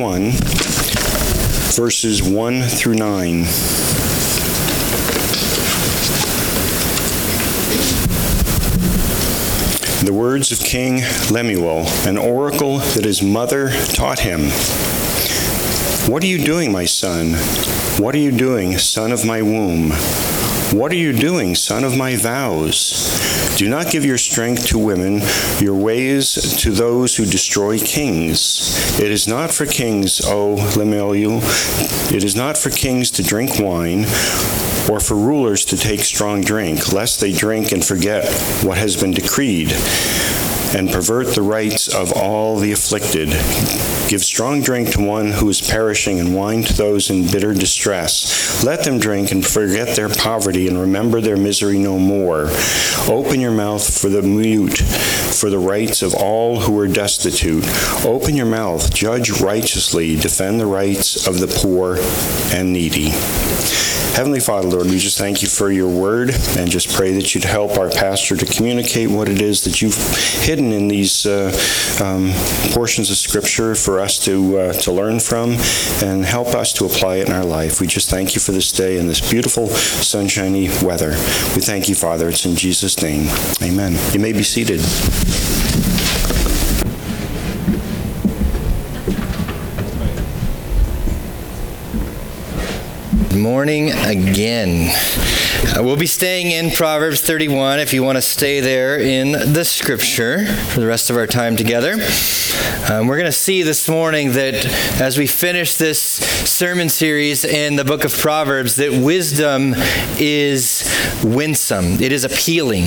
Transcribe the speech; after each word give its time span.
1, 0.00 0.30
verses 1.72 2.22
1 2.22 2.62
through 2.62 2.94
9. 2.94 3.42
The 10.04 10.12
words 10.12 10.52
of 10.52 10.58
King 10.60 11.02
Lemuel, 11.30 11.86
an 12.06 12.18
oracle 12.18 12.78
that 12.78 13.04
his 13.04 13.22
mother 13.22 13.70
taught 13.86 14.18
him. 14.18 14.50
What 16.10 16.22
are 16.22 16.26
you 16.26 16.44
doing, 16.44 16.70
my 16.70 16.84
son? 16.84 17.32
What 18.02 18.14
are 18.14 18.18
you 18.18 18.32
doing, 18.32 18.76
son 18.78 19.12
of 19.12 19.24
my 19.24 19.40
womb? 19.40 19.92
What 20.72 20.90
are 20.90 20.96
you 20.96 21.12
doing, 21.12 21.54
son 21.54 21.84
of 21.84 21.96
my 21.96 22.16
vows? 22.16 23.54
Do 23.56 23.68
not 23.68 23.92
give 23.92 24.04
your 24.04 24.18
strength 24.18 24.66
to 24.66 24.78
women, 24.78 25.22
your 25.60 25.76
ways 25.76 26.56
to 26.60 26.72
those 26.72 27.16
who 27.16 27.24
destroy 27.24 27.78
kings. 27.78 28.98
It 29.00 29.12
is 29.12 29.28
not 29.28 29.52
for 29.52 29.64
kings, 29.64 30.20
O 30.24 30.54
Lemuel, 30.76 31.38
it 32.12 32.24
is 32.24 32.34
not 32.34 32.58
for 32.58 32.70
kings 32.70 33.12
to 33.12 33.22
drink 33.22 33.60
wine, 33.60 34.06
or 34.90 34.98
for 34.98 35.14
rulers 35.14 35.64
to 35.66 35.76
take 35.76 36.00
strong 36.00 36.40
drink, 36.40 36.92
lest 36.92 37.20
they 37.20 37.32
drink 37.32 37.70
and 37.70 37.84
forget 37.84 38.24
what 38.64 38.76
has 38.76 39.00
been 39.00 39.12
decreed 39.12 39.72
and 40.74 40.90
pervert 40.90 41.34
the 41.34 41.42
rights 41.42 41.92
of 41.94 42.12
all 42.12 42.58
the 42.58 42.72
afflicted. 42.72 43.28
Give 44.08 44.22
strong 44.22 44.62
drink 44.62 44.92
to 44.92 45.04
one 45.04 45.32
who 45.32 45.48
is 45.48 45.60
perishing 45.60 46.20
and 46.20 46.34
wine 46.34 46.62
to 46.62 46.72
those 46.72 47.10
in 47.10 47.26
bitter 47.26 47.54
distress. 47.54 48.64
Let 48.64 48.84
them 48.84 48.98
drink 48.98 49.32
and 49.32 49.44
forget 49.44 49.96
their 49.96 50.08
poverty 50.08 50.68
and 50.68 50.78
remember 50.78 51.20
their 51.20 51.36
misery 51.36 51.78
no 51.78 51.98
more. 51.98 52.48
Open 53.08 53.40
your 53.40 53.50
mouth 53.50 54.00
for 54.00 54.08
the 54.08 54.22
mute, 54.22 54.78
for 54.78 55.50
the 55.50 55.58
rights 55.58 56.02
of 56.02 56.14
all 56.14 56.60
who 56.60 56.78
are 56.78 56.88
destitute. 56.88 57.64
Open 58.04 58.36
your 58.36 58.46
mouth, 58.46 58.94
judge 58.94 59.40
righteously, 59.40 60.16
defend 60.16 60.60
the 60.60 60.66
rights 60.66 61.26
of 61.26 61.40
the 61.40 61.48
poor 61.48 61.96
and 62.54 62.72
needy. 62.72 63.10
Heavenly 64.16 64.40
Father, 64.40 64.66
Lord, 64.66 64.86
we 64.86 64.98
just 64.98 65.18
thank 65.18 65.42
you 65.42 65.48
for 65.48 65.70
your 65.70 65.90
word 65.90 66.30
and 66.56 66.70
just 66.70 66.90
pray 66.90 67.12
that 67.12 67.34
you'd 67.34 67.44
help 67.44 67.76
our 67.76 67.90
pastor 67.90 68.34
to 68.34 68.46
communicate 68.46 69.10
what 69.10 69.28
it 69.28 69.42
is 69.42 69.62
that 69.64 69.82
you've 69.82 69.94
hidden 70.42 70.72
in 70.72 70.88
these 70.88 71.26
uh, 71.26 71.52
um, 72.02 72.32
portions 72.72 73.10
of 73.10 73.18
Scripture 73.18 73.74
for 73.74 74.00
us 74.00 74.18
to, 74.20 74.56
uh, 74.56 74.72
to 74.72 74.90
learn 74.90 75.20
from 75.20 75.50
and 76.02 76.24
help 76.24 76.48
us 76.54 76.72
to 76.72 76.86
apply 76.86 77.16
it 77.16 77.28
in 77.28 77.34
our 77.34 77.44
life. 77.44 77.78
We 77.78 77.88
just 77.88 78.08
thank 78.08 78.34
you 78.34 78.40
for 78.40 78.52
this 78.52 78.72
day 78.72 78.96
and 78.96 79.06
this 79.06 79.20
beautiful 79.20 79.68
sunshiny 79.68 80.70
weather. 80.82 81.10
We 81.54 81.60
thank 81.60 81.90
you, 81.90 81.94
Father. 81.94 82.30
It's 82.30 82.46
in 82.46 82.56
Jesus' 82.56 83.02
name. 83.02 83.28
Amen. 83.60 83.98
You 84.14 84.20
may 84.20 84.32
be 84.32 84.44
seated. 84.44 84.80
Morning 93.36 93.92
again. 93.92 94.88
Uh, 95.76 95.82
we'll 95.82 95.96
be 95.96 96.06
staying 96.06 96.50
in 96.50 96.70
Proverbs 96.70 97.20
31 97.20 97.80
if 97.80 97.92
you 97.92 98.02
want 98.02 98.16
to 98.16 98.22
stay 98.22 98.60
there 98.60 98.98
in 98.98 99.52
the 99.52 99.64
scripture 99.64 100.46
for 100.46 100.80
the 100.80 100.86
rest 100.86 101.10
of 101.10 101.16
our 101.16 101.26
time 101.26 101.56
together. 101.56 101.92
Um, 102.90 103.06
we're 103.06 103.16
going 103.16 103.26
to 103.26 103.32
see 103.32 103.62
this 103.62 103.88
morning 103.88 104.32
that 104.32 104.66
as 105.00 105.18
we 105.18 105.26
finish 105.26 105.74
this 105.76 106.00
sermon 106.00 106.88
series 106.88 107.44
in 107.44 107.76
the 107.76 107.84
book 107.84 108.04
of 108.04 108.12
Proverbs, 108.16 108.76
that 108.76 108.92
wisdom 108.92 109.74
is 110.18 110.90
winsome, 111.22 112.00
it 112.00 112.12
is 112.12 112.24
appealing. 112.24 112.84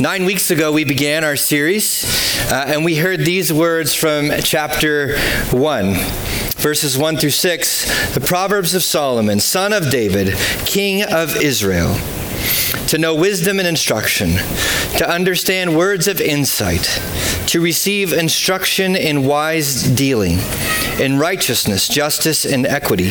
Nine 0.00 0.24
weeks 0.24 0.50
ago, 0.50 0.72
we 0.72 0.84
began 0.84 1.24
our 1.24 1.36
series, 1.36 2.04
uh, 2.50 2.64
and 2.68 2.84
we 2.84 2.96
heard 2.96 3.20
these 3.20 3.52
words 3.52 3.94
from 3.94 4.30
chapter 4.42 5.18
1 5.50 5.96
verses 6.58 6.98
1 6.98 7.16
through 7.16 7.30
6, 7.30 8.14
the 8.14 8.20
Proverbs 8.20 8.74
of 8.74 8.82
Solomon, 8.82 9.38
son 9.38 9.72
of 9.72 9.90
David, 9.90 10.36
king 10.66 11.04
of 11.04 11.36
Israel. 11.36 11.96
To 12.88 12.98
know 12.98 13.14
wisdom 13.14 13.58
and 13.58 13.68
instruction, 13.68 14.30
to 14.96 15.08
understand 15.08 15.76
words 15.76 16.08
of 16.08 16.20
insight, 16.20 17.00
to 17.46 17.60
receive 17.60 18.12
instruction 18.12 18.96
in 18.96 19.24
wise 19.24 19.84
dealing, 19.84 20.38
in 20.98 21.18
righteousness, 21.18 21.86
justice, 21.86 22.44
and 22.44 22.66
equity, 22.66 23.10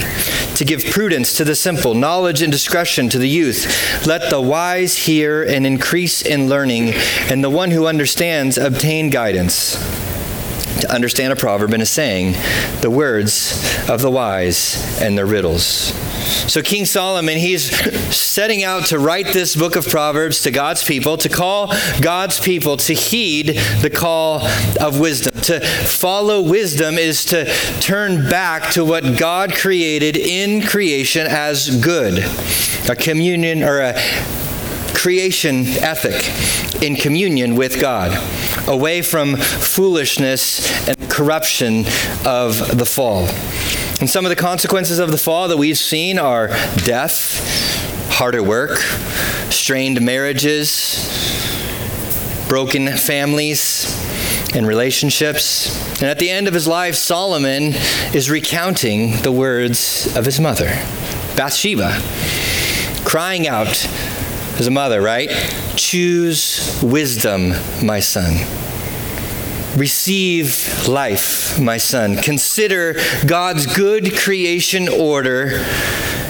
to 0.55 0.65
give 0.65 0.83
prudence 0.85 1.33
to 1.37 1.45
the 1.45 1.55
simple, 1.55 1.93
knowledge 1.93 2.41
and 2.41 2.51
discretion 2.51 3.07
to 3.09 3.17
the 3.17 3.29
youth. 3.29 4.05
Let 4.05 4.29
the 4.29 4.41
wise 4.41 4.97
hear 4.97 5.43
and 5.43 5.65
increase 5.65 6.21
in 6.21 6.49
learning, 6.49 6.93
and 7.29 7.43
the 7.43 7.49
one 7.49 7.71
who 7.71 7.87
understands 7.87 8.57
obtain 8.57 9.09
guidance 9.09 9.77
to 10.81 10.93
understand 10.93 11.33
a 11.33 11.35
proverb 11.35 11.73
and 11.73 11.83
a 11.83 11.85
saying, 11.85 12.33
the 12.81 12.89
words 12.89 13.53
of 13.89 14.01
the 14.01 14.11
wise 14.11 14.99
and 15.01 15.17
their 15.17 15.25
riddles. 15.25 15.93
So, 16.47 16.61
King 16.61 16.85
Solomon, 16.85 17.37
he's 17.37 17.69
setting 18.15 18.63
out 18.63 18.87
to 18.87 18.99
write 18.99 19.27
this 19.27 19.55
book 19.55 19.75
of 19.75 19.87
Proverbs 19.87 20.43
to 20.43 20.51
God's 20.51 20.83
people, 20.83 21.17
to 21.17 21.29
call 21.29 21.73
God's 22.01 22.39
people 22.39 22.77
to 22.77 22.93
heed 22.93 23.57
the 23.81 23.89
call 23.89 24.41
of 24.79 24.99
wisdom. 24.99 25.39
To 25.43 25.59
follow 25.59 26.41
wisdom 26.41 26.95
is 26.95 27.25
to 27.25 27.45
turn 27.79 28.29
back 28.29 28.71
to 28.71 28.83
what 28.83 29.17
God 29.17 29.53
created 29.53 30.17
in 30.17 30.61
creation 30.61 31.27
as 31.27 31.81
good 31.83 32.23
a 32.89 32.95
communion 32.95 33.63
or 33.63 33.79
a 33.79 33.93
creation 34.93 35.65
ethic 35.81 36.15
in 36.81 36.95
communion 36.95 37.55
with 37.55 37.79
God, 37.79 38.17
away 38.67 39.01
from 39.01 39.35
foolishness 39.35 40.87
and 40.87 41.09
corruption 41.09 41.85
of 42.25 42.77
the 42.77 42.85
fall. 42.85 43.27
And 43.99 44.09
some 44.09 44.25
of 44.25 44.29
the 44.29 44.35
consequences 44.35 44.99
of 44.99 45.11
the 45.11 45.17
fall 45.17 45.47
that 45.47 45.57
we've 45.57 45.77
seen 45.77 46.19
are 46.19 46.49
death, 46.85 48.11
harder 48.11 48.43
work, 48.43 48.77
strained 49.49 50.01
marriages, 50.01 50.97
broken 52.47 52.87
families 52.95 54.03
and 54.55 54.67
relationships. 54.67 56.01
And 56.01 56.09
at 56.09 56.19
the 56.19 56.29
end 56.29 56.47
of 56.47 56.53
his 56.53 56.67
life, 56.67 56.95
Solomon 56.95 57.73
is 58.13 58.29
recounting 58.29 59.21
the 59.21 59.31
words 59.31 60.15
of 60.15 60.25
his 60.25 60.39
mother, 60.39 60.67
Bathsheba, 61.35 61.99
crying 63.03 63.47
out 63.47 63.87
as 64.59 64.67
a 64.67 64.71
mother, 64.71 65.01
right? 65.01 65.29
Choose 65.75 66.79
wisdom, 66.83 67.53
my 67.83 67.99
son. 67.99 68.33
Receive 69.77 70.87
life, 70.87 71.59
my 71.59 71.77
son. 71.77 72.17
Consider 72.17 72.95
God's 73.25 73.67
good 73.67 74.17
creation 74.17 74.89
order 74.89 75.63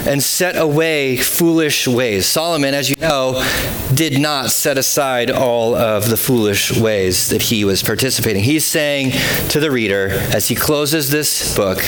and 0.06 0.22
set 0.22 0.58
away 0.58 1.18
foolish 1.18 1.88
ways. 1.88 2.26
Solomon, 2.26 2.74
as 2.74 2.90
you 2.90 2.96
know, 2.98 3.42
did 3.94 4.20
not 4.20 4.52
set 4.52 4.78
aside 4.78 5.32
all 5.32 5.76
of 5.76 6.10
the 6.10 6.18
foolish 6.18 6.78
ways 6.78 7.30
that 7.30 7.42
he 7.42 7.64
was 7.64 7.84
participating. 7.84 8.44
He's 8.44 8.66
saying 8.66 9.12
to 9.50 9.60
the 9.60 9.72
reader 9.72 10.10
as 10.10 10.48
he 10.48 10.56
closes 10.56 11.10
this 11.10 11.56
book, 11.56 11.84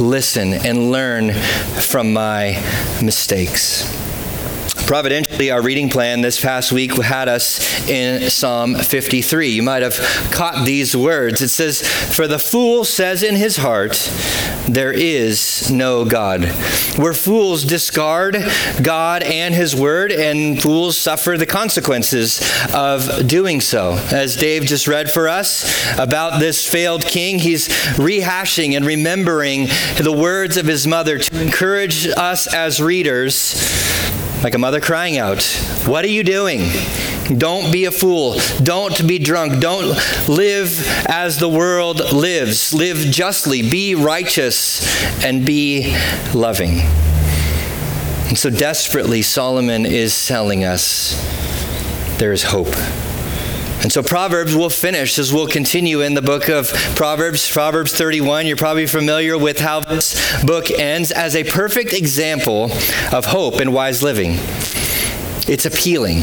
listen 0.00 0.54
and 0.54 0.90
learn 0.90 1.32
from 1.32 2.12
my 2.12 2.62
mistakes. 3.02 4.07
Providentially, 4.88 5.50
our 5.50 5.60
reading 5.60 5.90
plan 5.90 6.22
this 6.22 6.40
past 6.40 6.72
week 6.72 6.94
had 6.94 7.28
us 7.28 7.86
in 7.90 8.30
Psalm 8.30 8.74
53. 8.74 9.50
You 9.50 9.62
might 9.62 9.82
have 9.82 9.98
caught 10.32 10.64
these 10.64 10.96
words. 10.96 11.42
It 11.42 11.50
says, 11.50 11.86
For 11.86 12.26
the 12.26 12.38
fool 12.38 12.86
says 12.86 13.22
in 13.22 13.36
his 13.36 13.58
heart, 13.58 14.10
There 14.66 14.90
is 14.90 15.70
no 15.70 16.06
God. 16.06 16.46
Where 16.96 17.12
fools 17.12 17.64
discard 17.64 18.38
God 18.80 19.22
and 19.24 19.54
his 19.54 19.76
word, 19.76 20.10
and 20.10 20.60
fools 20.62 20.96
suffer 20.96 21.36
the 21.36 21.44
consequences 21.44 22.40
of 22.72 23.26
doing 23.26 23.60
so. 23.60 23.92
As 24.10 24.36
Dave 24.36 24.62
just 24.62 24.88
read 24.88 25.10
for 25.10 25.28
us 25.28 25.66
about 25.98 26.40
this 26.40 26.66
failed 26.66 27.04
king, 27.04 27.40
he's 27.40 27.68
rehashing 27.98 28.74
and 28.74 28.86
remembering 28.86 29.66
the 30.02 30.16
words 30.18 30.56
of 30.56 30.64
his 30.64 30.86
mother 30.86 31.18
to 31.18 31.42
encourage 31.42 32.08
us 32.08 32.46
as 32.54 32.80
readers 32.80 33.52
like 34.42 34.54
a 34.54 34.58
mother 34.58 34.80
crying 34.80 35.18
out, 35.18 35.42
What 35.86 36.04
are 36.04 36.08
you 36.08 36.22
doing? 36.22 36.70
Don't 37.36 37.70
be 37.70 37.84
a 37.84 37.90
fool. 37.90 38.38
Don't 38.62 39.06
be 39.06 39.18
drunk. 39.18 39.60
Don't 39.60 39.88
live 40.28 40.86
as 41.06 41.38
the 41.38 41.48
world 41.48 42.12
lives. 42.12 42.72
Live 42.72 42.98
justly. 42.98 43.68
Be 43.68 43.94
righteous 43.94 45.22
and 45.22 45.44
be 45.44 45.94
loving. 46.34 46.80
And 48.28 48.38
so 48.38 48.48
desperately, 48.48 49.22
Solomon 49.22 49.84
is 49.84 50.26
telling 50.26 50.64
us 50.64 51.16
there 52.18 52.32
is 52.32 52.44
hope. 52.44 52.74
And 53.80 53.92
so 53.92 54.02
Proverbs 54.02 54.56
will 54.56 54.70
finish 54.70 55.18
as 55.18 55.32
we'll 55.32 55.46
continue 55.46 56.00
in 56.00 56.14
the 56.14 56.22
book 56.22 56.48
of 56.48 56.68
Proverbs, 56.96 57.48
Proverbs 57.48 57.92
31. 57.92 58.46
You're 58.46 58.56
probably 58.56 58.86
familiar 58.86 59.38
with 59.38 59.60
how 59.60 59.80
this 59.80 60.42
book 60.42 60.70
ends 60.70 61.12
as 61.12 61.36
a 61.36 61.44
perfect 61.44 61.92
example 61.92 62.72
of 63.12 63.26
hope 63.26 63.60
and 63.60 63.72
wise 63.72 64.02
living. 64.02 64.32
It's 65.46 65.64
appealing. 65.64 66.22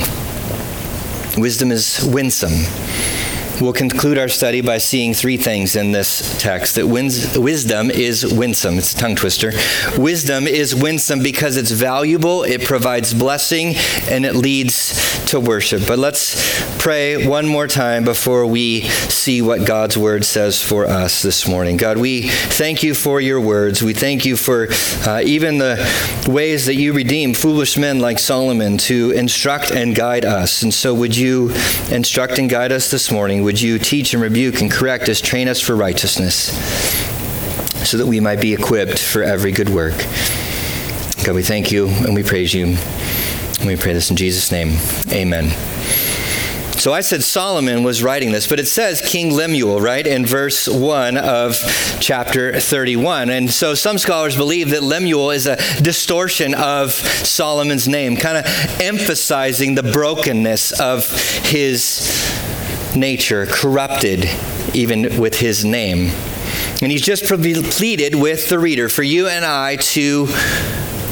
Wisdom 1.38 1.72
is 1.72 2.04
winsome. 2.04 3.15
We'll 3.62 3.74
conclude 3.74 4.18
our 4.18 4.28
study 4.28 4.62
by 4.62 4.78
seeing 4.78 5.14
three 5.14 5.38
things 5.38 5.76
in 5.76 5.92
this 5.92 6.38
text 6.40 6.76
that 6.76 6.88
wins, 6.88 7.38
wisdom 7.38 7.90
is 7.90 8.34
winsome. 8.34 8.78
It's 8.78 8.94
a 8.94 8.98
tongue 8.98 9.16
twister. 9.16 9.52
Wisdom 9.98 10.48
is 10.48 10.76
winsome 10.76 11.22
because 11.22 11.58
it's 11.58 11.72
valuable, 11.72 12.44
it 12.44 12.64
provides 12.64 13.14
blessing, 13.14 13.76
and 14.10 14.26
it 14.26 14.36
leads 14.36 15.26
to 15.28 15.40
worship. 15.40 15.84
But 15.88 16.00
let's 16.00 16.78
pray 16.78 17.28
one 17.28 17.48
more 17.48 17.68
time 17.68 18.04
before 18.04 18.46
we 18.46 18.82
see 18.82 19.42
what 19.42 19.66
God's 19.66 19.98
word 19.98 20.26
says 20.26 20.62
for 20.62 20.86
us 20.86 21.22
this 21.22 21.48
morning. 21.48 21.78
God, 21.78 21.98
we 21.98 22.28
thank 22.30 22.84
you 22.84 22.94
for 22.94 23.22
your 23.22 23.40
words. 23.40 23.82
We 23.82 23.94
thank 23.94 24.26
you 24.26 24.36
for 24.36 24.68
uh, 25.08 25.22
even 25.26 25.58
the 25.58 25.76
ways 26.28 26.66
that 26.66 26.76
you 26.76 26.94
redeem 26.94 27.34
foolish 27.34 27.78
men 27.78 28.00
like 28.00 28.20
Solomon 28.20 28.78
to 28.80 29.12
instruct 29.12 29.72
and 29.72 29.96
guide 29.96 30.26
us. 30.26 30.62
And 30.62 30.74
so, 30.74 30.94
would 30.94 31.16
you 31.16 31.52
instruct 31.90 32.38
and 32.38 32.50
guide 32.50 32.72
us 32.72 32.92
this 32.92 33.12
morning? 33.12 33.45
Would 33.46 33.62
you 33.62 33.78
teach 33.78 34.16
and 34.16 34.24
rebuke 34.24 34.62
and 34.62 34.72
correct 34.72 35.08
us, 35.08 35.22
train 35.22 35.48
us 35.48 35.62
for 35.62 35.76
righteousness, 35.76 36.48
so 37.88 37.96
that 38.00 38.08
we 38.08 38.20
might 38.20 38.42
be 38.42 38.56
equipped 38.56 38.98
for 38.98 39.22
every 39.22 39.52
good 39.52 39.70
work? 39.70 39.94
God, 41.24 41.36
we 41.36 41.44
thank 41.44 41.72
you 41.72 41.88
and 41.88 42.16
we 42.16 42.24
praise 42.24 42.56
you. 42.56 42.76
And 43.60 43.68
we 43.68 43.76
pray 43.76 43.94
this 43.94 44.10
in 44.10 44.16
Jesus' 44.16 44.52
name. 44.52 44.80
Amen. 45.12 45.52
So 46.80 46.92
I 46.92 47.02
said 47.02 47.24
Solomon 47.24 47.84
was 47.84 48.02
writing 48.02 48.32
this, 48.32 48.48
but 48.48 48.60
it 48.60 48.68
says 48.68 49.00
King 49.02 49.32
Lemuel, 49.32 49.80
right, 49.80 50.06
in 50.06 50.26
verse 50.26 50.68
1 50.68 51.18
of 51.18 51.56
chapter 52.00 52.60
31. 52.60 53.30
And 53.30 53.50
so 53.50 53.76
some 53.76 54.00
scholars 54.00 54.36
believe 54.36 54.72
that 54.72 54.82
Lemuel 54.82 55.30
is 55.30 55.46
a 55.46 55.58
distortion 55.82 56.56
of 56.56 56.94
Solomon's 56.94 57.88
name, 57.88 58.18
kind 58.18 58.38
of 58.38 58.46
emphasizing 58.82 59.76
the 59.76 59.84
brokenness 59.84 60.80
of 60.80 61.10
his 61.46 62.35
nature, 62.96 63.46
corrupted 63.46 64.30
even 64.74 65.20
with 65.20 65.40
his 65.40 65.64
name. 65.64 66.12
And 66.82 66.92
he's 66.92 67.02
just 67.02 67.26
pleaded 67.26 68.16
with 68.16 68.50
the 68.50 68.60
reader 68.60 68.90
for 68.90 69.04
you 69.04 69.28
and 69.28 69.46
I 69.46 69.78
to 69.78 70.28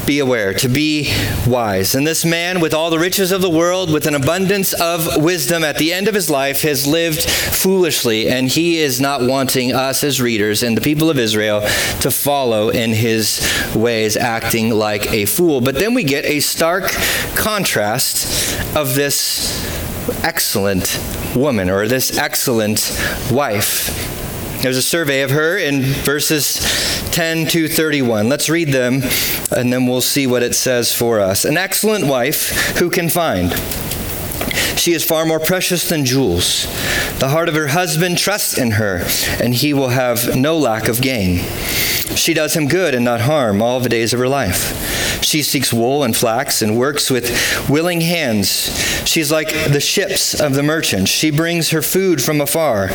be 0.06 0.18
aware, 0.18 0.52
to 0.52 0.68
be 0.68 1.12
wise. 1.46 1.94
And 1.94 2.06
this 2.06 2.24
man, 2.24 2.60
with 2.60 2.74
all 2.74 2.90
the 2.90 2.98
riches 2.98 3.32
of 3.32 3.40
the 3.40 3.50
world, 3.50 3.90
with 3.90 4.06
an 4.06 4.14
abundance 4.14 4.72
of 4.74 5.22
wisdom, 5.22 5.64
at 5.64 5.78
the 5.78 5.92
end 5.92 6.08
of 6.08 6.14
his 6.14 6.28
life 6.28 6.62
has 6.62 6.86
lived 6.86 7.22
foolishly, 7.24 8.28
and 8.28 8.48
he 8.48 8.78
is 8.78 9.00
not 9.00 9.22
wanting 9.22 9.72
us 9.72 10.04
as 10.04 10.20
readers 10.20 10.62
and 10.62 10.76
the 10.76 10.82
people 10.82 11.08
of 11.10 11.18
Israel 11.18 11.60
to 12.00 12.10
follow 12.10 12.68
in 12.68 12.92
his 12.92 13.40
ways, 13.74 14.16
acting 14.16 14.70
like 14.70 15.10
a 15.10 15.24
fool. 15.24 15.60
But 15.60 15.76
then 15.76 15.94
we 15.94 16.04
get 16.04 16.24
a 16.26 16.40
stark 16.40 16.90
contrast 17.34 18.60
of 18.76 18.94
this 18.94 19.64
excellent 20.22 21.00
woman 21.34 21.70
or 21.70 21.86
this 21.88 22.16
excellent 22.16 22.96
wife. 23.30 24.22
There's 24.62 24.76
a 24.76 24.82
survey 24.82 25.22
of 25.22 25.30
her 25.30 25.58
in 25.58 25.82
verses 25.82 26.58
10 27.10 27.46
to 27.48 27.68
31. 27.68 28.28
Let's 28.28 28.48
read 28.48 28.68
them 28.68 29.02
and 29.54 29.72
then 29.72 29.86
we'll 29.86 30.00
see 30.00 30.26
what 30.26 30.42
it 30.42 30.54
says 30.54 30.92
for 30.94 31.20
us. 31.20 31.44
An 31.44 31.56
excellent 31.56 32.06
wife 32.06 32.76
who 32.78 32.88
can 32.88 33.08
find. 33.08 33.52
She 34.78 34.92
is 34.92 35.04
far 35.04 35.24
more 35.24 35.40
precious 35.40 35.88
than 35.88 36.04
jewels. 36.04 36.64
The 37.18 37.28
heart 37.28 37.48
of 37.48 37.54
her 37.54 37.68
husband 37.68 38.18
trusts 38.18 38.58
in 38.58 38.72
her, 38.72 39.06
and 39.40 39.54
he 39.54 39.72
will 39.72 39.90
have 39.90 40.36
no 40.36 40.58
lack 40.58 40.88
of 40.88 41.00
gain. 41.00 41.38
She 42.16 42.34
does 42.34 42.54
him 42.54 42.68
good 42.68 42.94
and 42.94 43.04
not 43.04 43.22
harm 43.22 43.62
all 43.62 43.80
the 43.80 43.88
days 43.88 44.12
of 44.12 44.18
her 44.18 44.28
life. 44.28 44.93
She 45.34 45.42
seeks 45.42 45.72
wool 45.72 46.04
and 46.04 46.14
flax 46.16 46.62
and 46.62 46.78
works 46.78 47.10
with 47.10 47.68
willing 47.68 48.00
hands. 48.02 48.70
She's 49.04 49.32
like 49.32 49.48
the 49.48 49.80
ships 49.80 50.40
of 50.40 50.54
the 50.54 50.62
merchants. 50.62 51.10
She 51.10 51.32
brings 51.32 51.70
her 51.70 51.82
food 51.82 52.22
from 52.22 52.40
afar. 52.40 52.90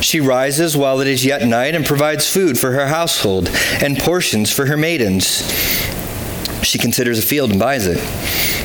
She 0.00 0.18
rises 0.18 0.74
while 0.74 1.02
it 1.02 1.06
is 1.06 1.26
yet 1.26 1.46
night 1.46 1.74
and 1.74 1.84
provides 1.84 2.32
food 2.32 2.58
for 2.58 2.72
her 2.72 2.86
household 2.86 3.50
and 3.82 3.98
portions 3.98 4.50
for 4.50 4.64
her 4.64 4.76
maidens. 4.78 5.42
She 6.62 6.78
considers 6.78 7.18
a 7.18 7.22
field 7.22 7.50
and 7.50 7.60
buys 7.60 7.86
it. 7.86 7.98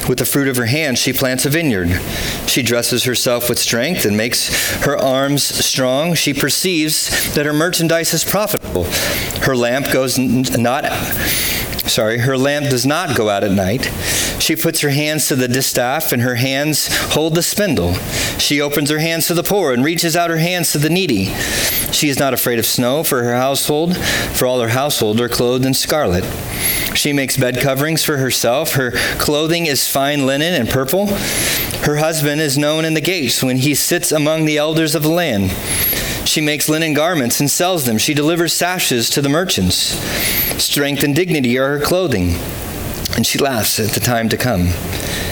With 0.08 0.20
the 0.20 0.26
fruit 0.26 0.48
of 0.48 0.56
her 0.56 0.68
hand, 0.68 0.98
she 0.98 1.12
plants 1.12 1.46
a 1.46 1.50
vineyard. 1.50 2.00
She 2.48 2.64
dresses 2.64 3.04
herself 3.04 3.50
with 3.50 3.60
strength 3.60 4.06
and 4.06 4.16
makes 4.16 4.78
her 4.86 4.98
arms 4.98 5.44
strong. 5.44 6.14
She 6.14 6.34
perceives 6.34 7.34
that 7.36 7.46
her 7.46 7.52
merchandise 7.52 8.14
is 8.14 8.24
profitable. 8.24 8.86
Her 9.42 9.58
lamp 9.58 9.92
goes 9.92 10.18
not 10.18 10.86
sorry, 11.88 12.20
her 12.20 12.38
lamp 12.38 12.70
does 12.70 12.86
not 12.86 13.16
go 13.16 13.30
out 13.30 13.44
at 13.44 13.52
night. 13.52 13.86
She 14.40 14.56
puts 14.56 14.82
her 14.82 14.90
hands 14.90 15.28
to 15.28 15.36
the 15.36 15.48
distaff, 15.48 16.12
and 16.12 16.22
her 16.22 16.36
hands 16.36 16.88
hold 17.14 17.36
the 17.36 17.44
spindle. 17.44 17.94
She 18.38 18.62
opens 18.62 18.90
her 18.90 19.00
hands 19.00 19.28
to 19.28 19.34
the 19.34 19.44
poor 19.44 19.74
and 19.74 19.84
reaches 19.84 20.16
out 20.16 20.30
her 20.30 20.38
hands 20.38 20.72
to 20.72 20.78
the 20.78 20.90
needy. 20.90 21.26
She 21.92 22.10
is 22.10 22.20
not 22.20 22.34
afraid 22.34 22.60
of 22.60 22.66
snow 22.66 23.04
for 23.04 23.24
her 23.24 23.36
household, 23.36 23.98
for 23.98 24.46
all 24.46 24.60
her 24.60 24.70
household 24.70 25.20
are 25.22 25.30
clothed 25.30 25.66
in 25.66 25.74
scarlet. 25.74 26.24
She 26.96 27.14
makes 27.14 27.38
bed 27.38 27.60
coverings 27.60 28.04
for 28.04 28.18
herself. 28.18 28.74
Her 28.74 28.92
clothing 29.18 29.66
is 29.66 29.88
fine 29.88 30.26
linen 30.26 30.54
and 30.54 30.70
purple. 30.70 31.08
Her 31.08 31.98
husband 31.98 32.42
is 32.42 32.58
known 32.58 32.86
in 32.86 32.94
the 32.94 33.02
gates 33.02 33.44
when 33.44 33.58
he 33.58 33.76
sits 33.76 34.12
among 34.12 34.46
the 34.46 34.58
elders 34.58 34.96
of 34.96 35.04
the 35.04 35.10
land. 35.10 35.52
She 36.28 36.42
makes 36.42 36.68
linen 36.68 36.94
garments 36.94 37.40
and 37.40 37.50
sells 37.50 37.86
them. 37.86 37.98
She 37.98 38.14
delivers 38.14 38.52
sashes 38.52 39.10
to 39.12 39.22
the 39.22 39.30
merchants. 39.30 39.78
Strength 40.62 41.04
and 41.04 41.16
dignity 41.16 41.58
are 41.58 41.80
her 41.80 41.84
clothing, 41.84 42.36
and 43.16 43.26
she 43.26 43.40
laughs 43.40 43.80
at 43.80 43.92
the 43.92 44.02
time 44.02 44.28
to 44.30 44.38
come. 44.38 44.68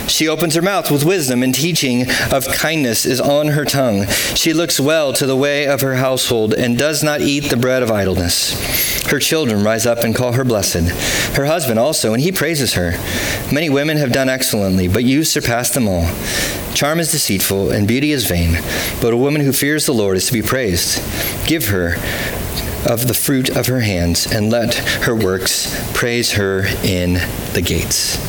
She 0.08 0.30
opens 0.30 0.56
her 0.56 0.62
mouth 0.62 0.90
with 0.90 1.04
wisdom, 1.04 1.44
and 1.44 1.54
teaching 1.54 2.06
of 2.32 2.48
kindness 2.48 3.06
is 3.06 3.20
on 3.20 3.50
her 3.50 3.66
tongue. 3.66 4.06
She 4.36 4.54
looks 4.54 4.80
well 4.80 5.12
to 5.14 5.26
the 5.26 5.36
way 5.36 5.68
of 5.68 5.82
her 5.82 5.96
household, 5.96 6.54
and 6.54 6.78
does 6.78 7.04
not 7.04 7.20
eat 7.20 7.50
the 7.50 7.58
bread 7.58 7.84
of 7.84 7.92
idleness. 7.92 9.04
Her 9.08 9.20
children 9.20 9.64
rise 9.64 9.86
up 9.86 10.00
and 10.00 10.16
call 10.16 10.32
her 10.34 10.46
blessed. 10.46 10.90
Her 11.36 11.46
husband 11.46 11.78
also, 11.78 12.14
and 12.14 12.22
he 12.24 12.32
praises 12.32 12.74
her. 12.76 12.94
Many 13.52 13.70
women 13.70 13.98
have 13.98 14.14
done 14.14 14.30
excellently, 14.30 14.88
but 14.88 15.04
you 15.04 15.26
surpass 15.26 15.72
them 15.72 15.90
all. 15.90 16.08
Charm 16.76 17.00
is 17.00 17.10
deceitful, 17.10 17.72
and 17.72 17.88
beauty 17.88 18.12
is 18.12 18.28
vain, 18.28 18.62
but 19.00 19.14
a 19.14 19.18
woman 19.18 19.40
who 19.42 19.54
fears 19.54 19.86
the 19.86 19.94
Lord 19.94 20.18
is 20.18 20.28
to 20.28 20.34
be 20.34 20.42
praised. 20.42 21.02
Give 21.48 21.70
her 21.70 21.96
of 22.86 23.08
the 23.08 23.14
fruit 23.14 23.56
of 23.56 23.68
her 23.68 23.80
hands, 23.80 24.30
and 24.30 24.50
let 24.50 24.76
her 24.76 25.16
works 25.16 25.74
praise 25.94 26.34
her 26.34 26.66
in 26.84 27.14
the 27.54 27.64
gates. 27.66 28.20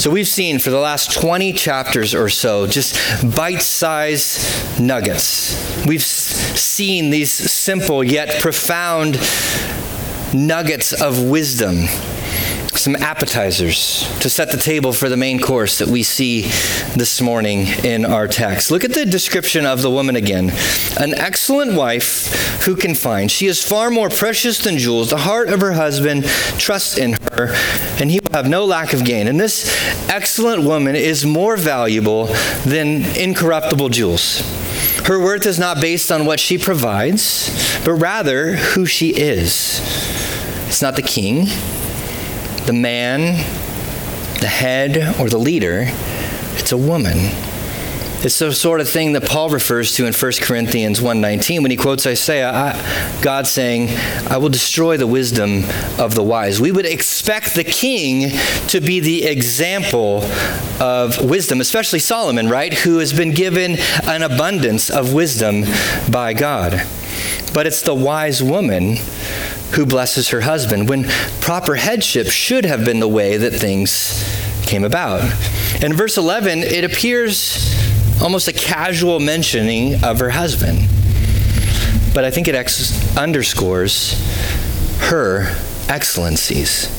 So, 0.00 0.08
we've 0.08 0.28
seen 0.28 0.60
for 0.60 0.70
the 0.70 0.78
last 0.78 1.12
20 1.20 1.52
chapters 1.52 2.14
or 2.14 2.28
so 2.28 2.68
just 2.68 2.94
bite 3.34 3.62
sized 3.62 4.80
nuggets. 4.80 5.84
We've 5.84 6.04
seen 6.04 7.10
these 7.10 7.32
simple 7.32 8.04
yet 8.04 8.40
profound 8.40 9.18
nuggets 10.32 10.92
of 10.92 11.24
wisdom 11.24 11.86
some 12.78 12.96
appetizers 12.96 14.08
to 14.20 14.30
set 14.30 14.50
the 14.50 14.56
table 14.56 14.92
for 14.92 15.08
the 15.08 15.16
main 15.16 15.40
course 15.40 15.78
that 15.78 15.88
we 15.88 16.02
see 16.02 16.42
this 16.96 17.20
morning 17.20 17.66
in 17.84 18.04
our 18.04 18.28
text. 18.28 18.70
Look 18.70 18.84
at 18.84 18.92
the 18.92 19.06
description 19.06 19.66
of 19.66 19.82
the 19.82 19.90
woman 19.90 20.16
again. 20.16 20.52
An 20.98 21.14
excellent 21.14 21.74
wife 21.74 22.62
who 22.64 22.76
can 22.76 22.94
find. 22.94 23.30
She 23.30 23.46
is 23.46 23.62
far 23.62 23.90
more 23.90 24.08
precious 24.08 24.58
than 24.58 24.78
jewels. 24.78 25.10
The 25.10 25.18
heart 25.18 25.48
of 25.48 25.60
her 25.60 25.72
husband 25.72 26.24
trusts 26.58 26.98
in 26.98 27.14
her, 27.32 27.54
and 28.00 28.10
he 28.10 28.20
will 28.20 28.32
have 28.32 28.48
no 28.48 28.64
lack 28.64 28.92
of 28.92 29.04
gain. 29.04 29.28
And 29.28 29.38
this 29.40 29.66
excellent 30.08 30.64
woman 30.64 30.96
is 30.96 31.24
more 31.24 31.56
valuable 31.56 32.26
than 32.64 33.04
incorruptible 33.16 33.90
jewels. 33.90 34.40
Her 35.06 35.20
worth 35.20 35.46
is 35.46 35.58
not 35.58 35.80
based 35.80 36.10
on 36.10 36.26
what 36.26 36.40
she 36.40 36.58
provides, 36.58 37.50
but 37.84 37.94
rather 37.94 38.56
who 38.56 38.86
she 38.86 39.10
is. 39.10 39.80
It's 40.66 40.82
not 40.82 40.96
the 40.96 41.02
king, 41.02 41.46
the 42.66 42.72
man, 42.72 43.36
the 44.40 44.48
head, 44.48 45.14
or 45.20 45.28
the 45.28 45.38
leader, 45.38 45.86
it's 46.56 46.72
a 46.72 46.76
woman. 46.76 47.30
It's 48.22 48.38
the 48.38 48.52
sort 48.52 48.80
of 48.80 48.88
thing 48.88 49.12
that 49.12 49.24
Paul 49.24 49.50
refers 49.50 49.92
to 49.94 50.06
in 50.06 50.12
1 50.12 50.40
Corinthians 50.40 51.00
1:19 51.00 51.62
when 51.62 51.70
he 51.70 51.76
quotes 51.76 52.06
Isaiah, 52.06 52.74
God 53.20 53.46
saying, 53.46 53.90
"I 54.28 54.38
will 54.38 54.48
destroy 54.48 54.96
the 54.96 55.06
wisdom 55.06 55.64
of 55.98 56.14
the 56.14 56.22
wise." 56.22 56.58
We 56.58 56.72
would 56.72 56.86
expect 56.86 57.54
the 57.54 57.62
king 57.62 58.32
to 58.68 58.80
be 58.80 59.00
the 59.00 59.24
example 59.26 60.24
of 60.80 61.22
wisdom, 61.22 61.60
especially 61.60 62.00
Solomon, 62.00 62.48
right, 62.48 62.72
who 62.72 62.98
has 62.98 63.12
been 63.12 63.32
given 63.32 63.78
an 64.04 64.22
abundance 64.22 64.90
of 64.90 65.12
wisdom 65.12 65.66
by 66.08 66.32
God. 66.32 66.82
But 67.52 67.66
it's 67.66 67.82
the 67.82 67.94
wise 67.94 68.42
woman 68.42 68.98
who 69.72 69.84
blesses 69.86 70.28
her 70.30 70.42
husband, 70.42 70.88
when 70.88 71.04
proper 71.40 71.74
headship 71.74 72.28
should 72.28 72.64
have 72.64 72.84
been 72.84 73.00
the 73.00 73.08
way 73.08 73.36
that 73.36 73.52
things 73.52 74.24
came 74.64 74.84
about. 74.84 75.22
In 75.82 75.92
verse 75.92 76.16
11, 76.16 76.60
it 76.60 76.84
appears 76.84 77.74
almost 78.22 78.48
a 78.48 78.52
casual 78.52 79.20
mentioning 79.20 80.02
of 80.04 80.20
her 80.20 80.30
husband. 80.30 80.88
But 82.14 82.24
I 82.24 82.30
think 82.30 82.48
it 82.48 82.54
ex- 82.54 83.16
underscores 83.16 84.14
her 85.08 85.54
excellencies. 85.88 86.90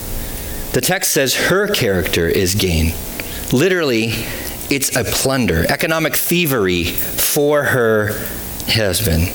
The 0.74 0.82
text 0.82 1.12
says 1.12 1.34
her 1.36 1.68
character 1.68 2.28
is 2.28 2.54
gain. 2.56 2.94
Literally, 3.52 4.14
it's 4.70 4.96
a 4.96 5.04
plunder, 5.04 5.66
economic 5.70 6.16
thievery 6.16 6.84
for 6.84 7.64
her 7.64 8.14
husband. 8.68 9.30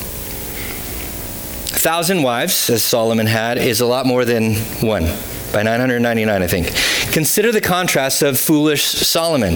A 1.72 1.78
thousand 1.78 2.22
wives, 2.22 2.68
as 2.68 2.84
Solomon 2.84 3.26
had, 3.26 3.56
is 3.56 3.80
a 3.80 3.86
lot 3.86 4.04
more 4.04 4.26
than 4.26 4.56
one. 4.82 5.04
By 5.52 5.62
999, 5.62 6.42
I 6.42 6.46
think. 6.46 6.66
Consider 7.12 7.50
the 7.50 7.62
contrast 7.62 8.22
of 8.22 8.38
foolish 8.38 8.84
Solomon. 8.84 9.54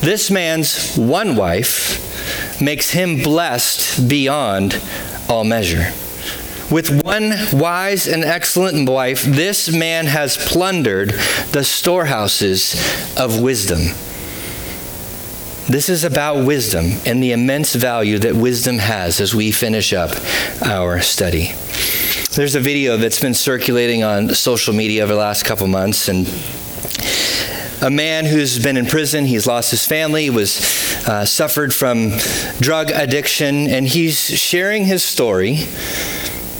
This 0.00 0.30
man's 0.30 0.94
one 0.96 1.34
wife 1.34 2.60
makes 2.60 2.90
him 2.90 3.22
blessed 3.22 4.08
beyond 4.08 4.80
all 5.28 5.44
measure. 5.44 5.92
With 6.70 7.02
one 7.02 7.32
wise 7.52 8.06
and 8.06 8.24
excellent 8.24 8.88
wife, 8.88 9.22
this 9.24 9.72
man 9.72 10.06
has 10.06 10.36
plundered 10.36 11.10
the 11.52 11.64
storehouses 11.64 12.74
of 13.16 13.40
wisdom. 13.40 13.80
This 15.72 15.88
is 15.88 16.04
about 16.04 16.44
wisdom 16.44 17.00
and 17.06 17.22
the 17.22 17.32
immense 17.32 17.74
value 17.74 18.18
that 18.18 18.34
wisdom 18.34 18.76
has 18.76 19.22
as 19.22 19.34
we 19.34 19.50
finish 19.50 19.94
up 19.94 20.10
our 20.62 21.00
study. 21.00 21.54
There's 22.34 22.54
a 22.54 22.60
video 22.60 22.98
that's 22.98 23.18
been 23.18 23.32
circulating 23.32 24.04
on 24.04 24.34
social 24.34 24.74
media 24.74 25.02
over 25.02 25.14
the 25.14 25.18
last 25.18 25.44
couple 25.44 25.66
months, 25.68 26.10
and 26.10 26.28
a 27.80 27.88
man 27.88 28.26
who's 28.26 28.62
been 28.62 28.76
in 28.76 28.84
prison. 28.84 29.24
He's 29.24 29.46
lost 29.46 29.70
his 29.70 29.86
family, 29.86 30.28
was 30.28 30.60
uh, 31.08 31.24
suffered 31.24 31.72
from 31.72 32.18
drug 32.60 32.90
addiction, 32.90 33.66
and 33.66 33.88
he's 33.88 34.18
sharing 34.18 34.84
his 34.84 35.02
story 35.02 35.60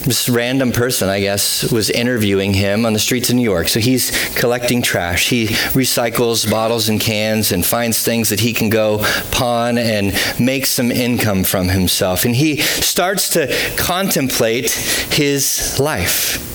this 0.03 0.27
random 0.27 0.71
person, 0.71 1.09
I 1.09 1.21
guess, 1.21 1.71
was 1.71 1.89
interviewing 1.89 2.53
him 2.53 2.85
on 2.85 2.93
the 2.93 2.99
streets 2.99 3.29
of 3.29 3.35
New 3.35 3.43
York. 3.43 3.69
So 3.69 3.79
he's 3.79 4.11
collecting 4.35 4.81
trash. 4.81 5.29
He 5.29 5.47
recycles 5.47 6.49
bottles 6.49 6.89
and 6.89 6.99
cans 6.99 7.51
and 7.51 7.65
finds 7.65 8.03
things 8.03 8.29
that 8.29 8.41
he 8.41 8.53
can 8.53 8.69
go 8.69 8.99
pawn 9.31 9.77
and 9.77 10.13
make 10.39 10.65
some 10.65 10.91
income 10.91 11.43
from 11.43 11.69
himself. 11.69 12.25
And 12.25 12.35
he 12.35 12.57
starts 12.57 13.29
to 13.31 13.53
contemplate 13.77 14.71
his 14.71 15.79
life. 15.79 16.49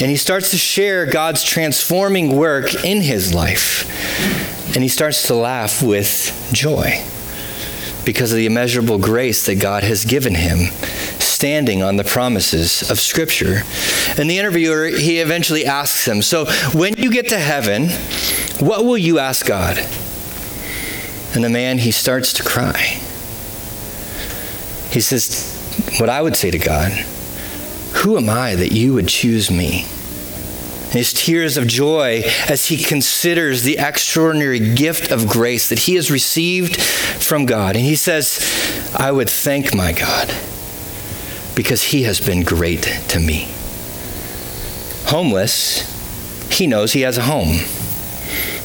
And 0.00 0.08
he 0.08 0.16
starts 0.16 0.50
to 0.52 0.56
share 0.56 1.06
God's 1.06 1.42
transforming 1.42 2.34
work 2.36 2.84
in 2.84 3.02
his 3.02 3.34
life. 3.34 3.86
And 4.74 4.82
he 4.82 4.88
starts 4.88 5.24
to 5.24 5.34
laugh 5.34 5.82
with 5.82 6.50
joy 6.52 7.04
because 8.10 8.32
of 8.32 8.38
the 8.38 8.46
immeasurable 8.46 8.98
grace 8.98 9.46
that 9.46 9.54
God 9.60 9.84
has 9.84 10.04
given 10.04 10.34
him 10.34 10.72
standing 11.20 11.80
on 11.80 11.94
the 11.94 12.02
promises 12.02 12.90
of 12.90 12.98
Scripture. 12.98 13.62
And 14.18 14.28
the 14.28 14.36
interviewer, 14.36 14.86
he 14.86 15.20
eventually 15.20 15.64
asks 15.64 16.08
him, 16.08 16.20
So 16.20 16.46
when 16.72 16.94
you 16.94 17.12
get 17.12 17.28
to 17.28 17.38
heaven, 17.38 17.88
what 18.58 18.84
will 18.84 18.98
you 18.98 19.20
ask 19.20 19.46
God? 19.46 19.78
And 21.36 21.44
the 21.44 21.48
man, 21.48 21.78
he 21.78 21.92
starts 21.92 22.32
to 22.32 22.42
cry. 22.42 22.98
He 24.90 25.00
says, 25.00 25.94
What 26.00 26.08
I 26.08 26.20
would 26.20 26.34
say 26.34 26.50
to 26.50 26.58
God, 26.58 26.90
who 28.02 28.16
am 28.16 28.28
I 28.28 28.56
that 28.56 28.72
you 28.72 28.92
would 28.94 29.06
choose 29.06 29.52
me? 29.52 29.86
His 30.90 31.12
tears 31.12 31.56
of 31.56 31.66
joy 31.66 32.22
as 32.48 32.66
he 32.66 32.76
considers 32.76 33.62
the 33.62 33.78
extraordinary 33.78 34.74
gift 34.74 35.12
of 35.12 35.28
grace 35.28 35.68
that 35.68 35.80
he 35.80 35.94
has 35.94 36.10
received 36.10 36.80
from 36.80 37.46
God. 37.46 37.76
And 37.76 37.84
he 37.84 37.96
says, 37.96 38.92
I 38.96 39.12
would 39.12 39.28
thank 39.28 39.74
my 39.74 39.92
God 39.92 40.34
because 41.54 41.82
he 41.82 42.02
has 42.04 42.20
been 42.20 42.42
great 42.42 42.82
to 43.08 43.20
me. 43.20 43.48
Homeless, 45.06 45.88
he 46.50 46.66
knows 46.66 46.92
he 46.92 47.02
has 47.02 47.18
a 47.18 47.22
home. 47.22 47.58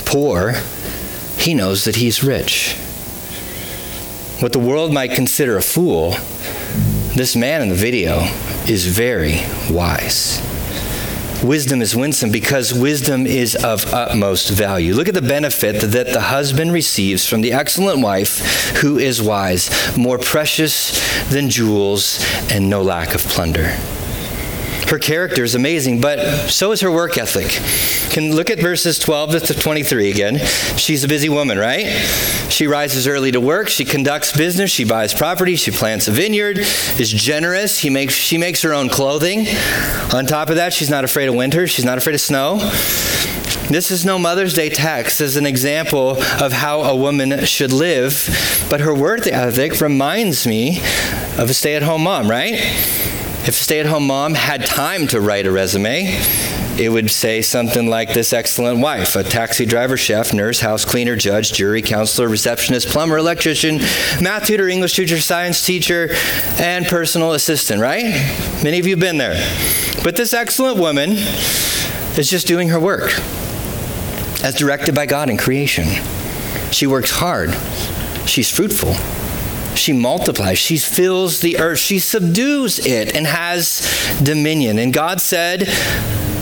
Poor, 0.05 0.53
he 1.38 1.53
knows 1.53 1.86
that 1.86 1.98
he's 1.98 2.24
rich. 2.24 2.75
What 4.39 4.51
the 4.51 4.60
world 4.60 4.91
might 4.91 5.12
consider 5.12 5.58
a 5.58 5.62
fool, 5.62 6.12
this 7.15 7.36
man 7.36 7.62
in 7.62 7.70
the 7.70 7.75
video 7.75 8.22
is 8.67 8.86
very 8.86 9.41
wise. 9.70 10.41
Wisdom 11.46 11.80
is 11.80 11.96
winsome 11.96 12.32
because 12.32 12.74
wisdom 12.74 13.28
is 13.28 13.56
of 13.56 13.94
utmost 13.94 14.50
value. 14.50 14.96
Look 14.96 15.08
at 15.08 15.14
the 15.14 15.22
benefit 15.22 15.80
that 15.80 16.08
the 16.08 16.22
husband 16.22 16.74
receives 16.74 17.28
from 17.28 17.42
the 17.42 17.54
excellent 17.54 18.02
wife 18.02 18.75
who 18.78 18.98
is 18.98 19.22
wise, 19.22 19.70
more 19.96 20.18
precious 20.18 21.00
than 21.30 21.52
jewels 21.52 22.25
and 22.50 22.68
no 22.68 22.82
lack 22.82 23.14
of 23.14 23.22
plunder. 23.25 23.78
Her 24.88 25.00
character 25.00 25.44
is 25.44 25.56
amazing, 25.56 26.00
but 26.00 26.20
so 26.50 26.72
is 26.72 26.82
her 26.82 26.92
work 26.92 27.18
ethic. 27.18 27.60
Can 28.12 28.36
look 28.36 28.50
at 28.50 28.60
verses 28.60 29.00
12 29.00 29.44
to 29.44 29.54
23 29.54 30.12
again. 30.12 30.38
She's 30.77 31.04
a 31.04 31.08
busy 31.08 31.27
woman, 31.27 31.58
right? 31.58 31.88
She 32.50 32.68
rises 32.68 33.08
early 33.08 33.32
to 33.32 33.42
work, 33.42 33.68
she 33.68 33.84
conducts 33.84 34.36
business, 34.36 34.70
she 34.70 34.84
buys 34.84 35.13
property, 35.13 35.56
she 35.56 35.72
plants 35.72 36.08
a 36.08 36.12
vineyard, 36.12 36.60
is 36.60 37.12
generous, 37.12 37.80
he 37.80 37.89
makes, 37.89 38.13
she 38.13 38.38
makes 38.38 38.62
her 38.62 38.74
own 38.74 38.89
clothing. 38.89 39.48
On 40.13 40.25
top 40.25 40.50
of 40.50 40.58
that, 40.58 40.72
she's 40.72 40.89
not 40.89 41.04
afraid 41.04 41.27
of 41.27 41.36
winter, 41.36 41.65
she's 41.65 41.86
not 41.86 41.98
afraid 41.98 42.13
of 42.13 42.22
snow. 42.22 42.60
This 43.70 43.89
is 43.89 44.06
no 44.06 44.20
Mother's 44.20 44.54
Day 44.54 44.70
text 44.70 45.20
as 45.22 45.36
an 45.38 45.48
example 45.48 46.12
of 46.39 46.51
how 46.51 46.84
a 46.84 46.96
woman 46.96 47.46
should 47.46 47.74
live, 47.74 48.30
but 48.70 48.82
her 48.82 48.94
work 48.94 49.25
ethic 49.25 49.82
reminds 49.82 50.46
me 50.46 50.77
of 51.39 51.50
a 51.50 51.54
stay 51.56 51.75
at 51.75 51.82
home 51.82 52.04
mom, 52.04 52.30
right? 52.30 52.54
If 53.48 53.50
a 53.50 53.64
stay 53.64 53.80
at 53.80 53.86
home 53.86 54.08
mom 54.08 54.34
had 54.34 54.66
time 54.66 55.06
to 55.10 55.22
write 55.22 55.46
a 55.46 55.52
resume, 55.52 56.06
it 56.80 56.90
would 56.92 57.12
say 57.12 57.44
something 57.44 57.88
like 57.88 58.12
this 58.12 58.34
excellent 58.34 58.80
wife 58.80 59.16
a 59.16 59.24
taxi 59.24 59.68
driver, 59.68 59.98
chef, 59.98 60.34
nurse, 60.34 60.62
house 60.62 60.84
cleaner, 60.84 61.16
judge, 61.16 61.54
jury, 61.54 61.84
counselor, 61.84 62.28
receptionist, 62.28 62.88
plumber, 62.88 63.18
electrician, 63.18 63.78
math 64.20 64.48
tutor, 64.48 64.68
English 64.68 64.96
teacher, 64.96 65.20
science 65.20 65.64
teacher, 65.64 66.10
and 66.58 66.88
personal 66.88 67.34
assistant, 67.34 67.80
right? 67.80 68.06
Many 68.64 68.80
of 68.80 68.88
you 68.88 68.94
have 68.94 69.00
been 69.00 69.20
there. 69.20 69.36
But 70.04 70.16
this 70.16 70.34
excellent 70.34 70.80
woman 70.80 71.12
is 71.12 72.28
just 72.28 72.48
doing 72.48 72.70
her 72.70 72.80
work 72.80 73.14
as 74.44 74.56
directed 74.56 74.96
by 74.96 75.06
God 75.06 75.30
in 75.30 75.38
creation. 75.38 75.86
She 76.72 76.88
works 76.88 77.12
hard, 77.12 77.54
she's 78.28 78.50
fruitful 78.50 78.96
she 79.75 79.94
multiplies, 79.94 80.58
she 80.58 80.77
fills 80.77 81.41
the 81.41 81.58
earth, 81.58 81.79
she 81.79 82.00
subdues 82.00 82.79
it 82.86 83.15
and 83.15 83.27
has 83.27 83.82
dominion. 84.24 84.79
And 84.79 84.94
God 84.94 85.22
said, 85.22 85.67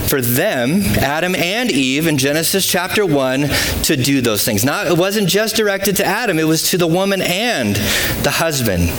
for 0.07 0.21
them, 0.21 0.81
Adam 0.97 1.33
and 1.33 1.71
Eve, 1.71 2.07
in 2.07 2.17
Genesis 2.17 2.67
chapter 2.67 3.05
1, 3.05 3.49
to 3.83 3.95
do 3.95 4.21
those 4.21 4.43
things. 4.43 4.63
Not, 4.63 4.87
it 4.87 4.97
wasn't 4.97 5.27
just 5.27 5.55
directed 5.55 5.95
to 5.97 6.05
Adam, 6.05 6.37
it 6.37 6.43
was 6.43 6.69
to 6.69 6.77
the 6.77 6.87
woman 6.87 7.21
and 7.21 7.75
the 8.23 8.31
husband. 8.31 8.89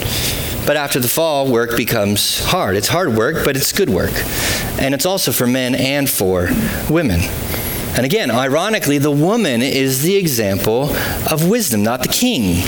But 0.66 0.76
after 0.76 0.98
the 0.98 1.08
fall, 1.08 1.46
work 1.46 1.76
becomes 1.76 2.42
hard. 2.44 2.76
It's 2.76 2.88
hard 2.88 3.14
work, 3.14 3.44
but 3.44 3.54
it's 3.56 3.72
good 3.72 3.90
work. 3.90 4.14
And 4.80 4.94
it's 4.94 5.04
also 5.04 5.30
for 5.30 5.46
men 5.46 5.74
and 5.74 6.10
for 6.10 6.48
women. 6.88 7.20
And 7.96 8.04
again, 8.04 8.30
ironically, 8.30 8.98
the 8.98 9.10
woman 9.12 9.62
is 9.62 10.02
the 10.02 10.16
example 10.16 10.96
of 11.30 11.48
wisdom, 11.48 11.82
not 11.84 12.02
the 12.02 12.08
king. 12.08 12.64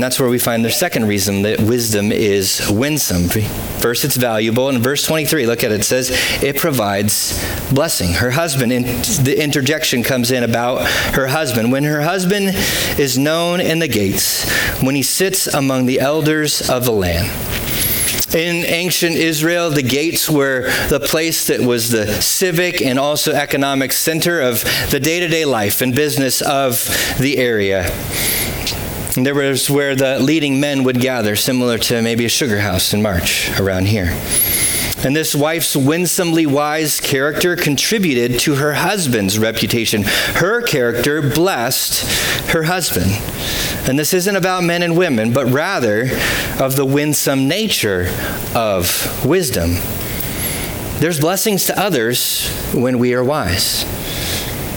And 0.00 0.04
that's 0.06 0.18
where 0.18 0.30
we 0.30 0.38
find 0.38 0.64
the 0.64 0.70
second 0.70 1.08
reason 1.08 1.42
that 1.42 1.60
wisdom 1.60 2.10
is 2.10 2.66
winsome. 2.70 3.28
First, 3.80 4.02
it's 4.06 4.16
valuable. 4.16 4.70
And 4.70 4.78
verse 4.78 5.04
23, 5.04 5.46
look 5.46 5.62
at 5.62 5.72
it, 5.72 5.80
it 5.80 5.84
says 5.84 6.08
it 6.42 6.56
provides 6.56 7.38
blessing. 7.70 8.14
Her 8.14 8.30
husband, 8.30 8.72
the 8.72 9.36
interjection 9.38 10.02
comes 10.02 10.30
in 10.30 10.42
about 10.42 10.86
her 11.14 11.26
husband. 11.26 11.70
When 11.70 11.84
her 11.84 12.00
husband 12.00 12.46
is 12.98 13.18
known 13.18 13.60
in 13.60 13.78
the 13.78 13.88
gates, 13.88 14.50
when 14.80 14.94
he 14.94 15.02
sits 15.02 15.46
among 15.46 15.84
the 15.84 16.00
elders 16.00 16.70
of 16.70 16.86
the 16.86 16.92
land. 16.92 17.28
In 18.34 18.64
ancient 18.64 19.16
Israel, 19.16 19.68
the 19.68 19.82
gates 19.82 20.30
were 20.30 20.70
the 20.88 21.00
place 21.00 21.48
that 21.48 21.60
was 21.60 21.90
the 21.90 22.06
civic 22.22 22.80
and 22.80 22.98
also 22.98 23.32
economic 23.34 23.92
center 23.92 24.40
of 24.40 24.64
the 24.90 25.00
day 25.00 25.20
to 25.20 25.28
day 25.28 25.44
life 25.44 25.82
and 25.82 25.94
business 25.94 26.40
of 26.40 26.86
the 27.18 27.36
area. 27.36 27.90
There 29.14 29.34
was 29.34 29.68
where 29.68 29.96
the 29.96 30.20
leading 30.20 30.60
men 30.60 30.84
would 30.84 31.00
gather, 31.00 31.34
similar 31.34 31.78
to 31.78 32.00
maybe 32.00 32.24
a 32.24 32.28
sugar 32.28 32.60
house 32.60 32.94
in 32.94 33.02
March 33.02 33.50
around 33.58 33.88
here. 33.88 34.16
And 35.02 35.16
this 35.16 35.34
wife's 35.34 35.74
winsomely 35.74 36.46
wise 36.46 37.00
character 37.00 37.56
contributed 37.56 38.38
to 38.40 38.54
her 38.56 38.74
husband's 38.74 39.36
reputation. 39.36 40.04
Her 40.04 40.62
character 40.62 41.22
blessed 41.22 42.50
her 42.50 42.64
husband. 42.64 43.10
And 43.88 43.98
this 43.98 44.14
isn't 44.14 44.36
about 44.36 44.62
men 44.62 44.82
and 44.82 44.96
women, 44.96 45.32
but 45.32 45.46
rather 45.46 46.10
of 46.60 46.76
the 46.76 46.84
winsome 46.84 47.48
nature 47.48 48.14
of 48.54 49.26
wisdom. 49.26 49.76
There's 51.00 51.18
blessings 51.18 51.64
to 51.66 51.76
others 51.80 52.48
when 52.74 52.98
we 52.98 53.14
are 53.14 53.24
wise. 53.24 53.84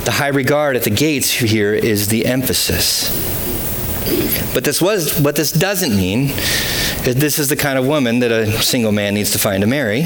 The 0.05 0.11
high 0.11 0.29
regard 0.29 0.75
at 0.75 0.83
the 0.83 0.89
gates 0.89 1.29
here 1.29 1.73
is 1.73 2.07
the 2.07 2.25
emphasis. 2.25 3.32
But 4.53 4.63
this 4.63 4.81
was 4.81 5.19
what 5.19 5.35
this 5.35 5.51
doesn't 5.51 5.95
mean 5.95 6.29
is 7.05 7.15
this 7.15 7.39
is 7.39 7.49
the 7.49 7.55
kind 7.55 7.77
of 7.77 7.85
woman 7.85 8.19
that 8.19 8.31
a 8.31 8.51
single 8.61 8.91
man 8.91 9.13
needs 9.13 9.31
to 9.31 9.39
find 9.39 9.61
to 9.61 9.67
marry, 9.67 10.01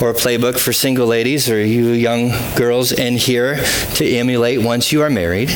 or 0.00 0.10
a 0.10 0.14
playbook 0.14 0.58
for 0.58 0.72
single 0.72 1.06
ladies 1.06 1.48
or 1.50 1.64
you 1.64 1.88
young 1.88 2.32
girls 2.56 2.92
in 2.92 3.16
here 3.16 3.56
to 3.94 4.04
emulate 4.06 4.62
once 4.62 4.92
you 4.92 5.02
are 5.02 5.10
married. 5.10 5.48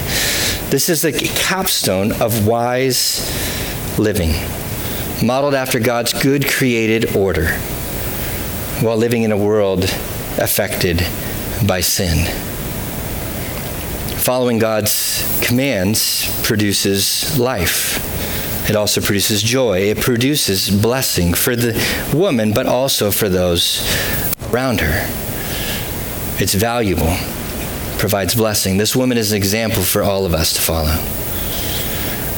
This 0.70 0.88
is 0.88 1.02
the 1.02 1.12
capstone 1.12 2.12
of 2.12 2.46
wise 2.46 3.20
living. 3.98 4.32
modeled 5.22 5.54
after 5.54 5.78
God's 5.78 6.12
good 6.12 6.48
created 6.48 7.16
order, 7.16 7.48
while 8.80 8.96
living 8.96 9.22
in 9.22 9.32
a 9.32 9.36
world 9.36 9.84
affected 10.38 10.98
by 11.66 11.80
sin. 11.80 12.53
Following 14.24 14.58
God's 14.58 15.22
commands 15.42 16.24
produces 16.46 17.38
life. 17.38 18.00
It 18.70 18.74
also 18.74 19.02
produces 19.02 19.42
joy. 19.42 19.90
It 19.90 20.00
produces 20.00 20.70
blessing 20.70 21.34
for 21.34 21.54
the 21.54 21.78
woman, 22.14 22.54
but 22.54 22.64
also 22.64 23.10
for 23.10 23.28
those 23.28 23.86
around 24.50 24.80
her. 24.80 25.06
It's 26.42 26.54
valuable, 26.54 27.14
provides 27.98 28.34
blessing. 28.34 28.78
This 28.78 28.96
woman 28.96 29.18
is 29.18 29.32
an 29.32 29.36
example 29.36 29.82
for 29.82 30.02
all 30.02 30.24
of 30.24 30.32
us 30.32 30.54
to 30.54 30.62
follow. 30.62 30.96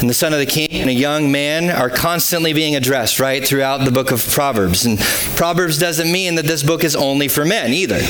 And 0.01 0.11
the 0.11 0.15
son 0.15 0.33
of 0.33 0.41
the 0.41 0.47
king 0.47 0.73
and 0.73 0.91
a 0.91 0.93
young 0.93 1.31
man 1.31 1.71
are 1.71 1.89
constantly 1.89 2.53
being 2.53 2.75
addressed 2.75 3.21
right 3.21 3.47
throughout 3.47 3.85
the 3.85 3.93
book 3.93 4.11
of 4.11 4.29
Proverbs. 4.29 4.85
And 4.87 4.99
Proverbs 5.37 5.79
doesn't 5.79 6.11
mean 6.11 6.35
that 6.35 6.47
this 6.47 6.65
book 6.65 6.83
is 6.83 6.97
only 6.97 7.29
for 7.29 7.45
men 7.45 7.73
either. 7.73 8.01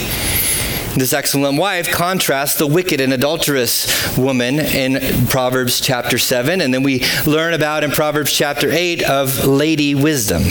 This 0.96 1.12
excellent 1.12 1.58
wife 1.58 1.90
contrasts 1.90 2.56
the 2.56 2.66
wicked 2.66 3.02
and 3.02 3.12
adulterous 3.12 4.16
woman 4.16 4.58
in 4.58 5.26
Proverbs 5.26 5.78
chapter 5.78 6.16
7. 6.16 6.62
And 6.62 6.72
then 6.72 6.82
we 6.82 7.04
learn 7.26 7.52
about 7.52 7.84
in 7.84 7.90
Proverbs 7.90 8.32
chapter 8.32 8.70
8 8.70 9.02
of 9.02 9.44
Lady 9.44 9.94
Wisdom. 9.94 10.44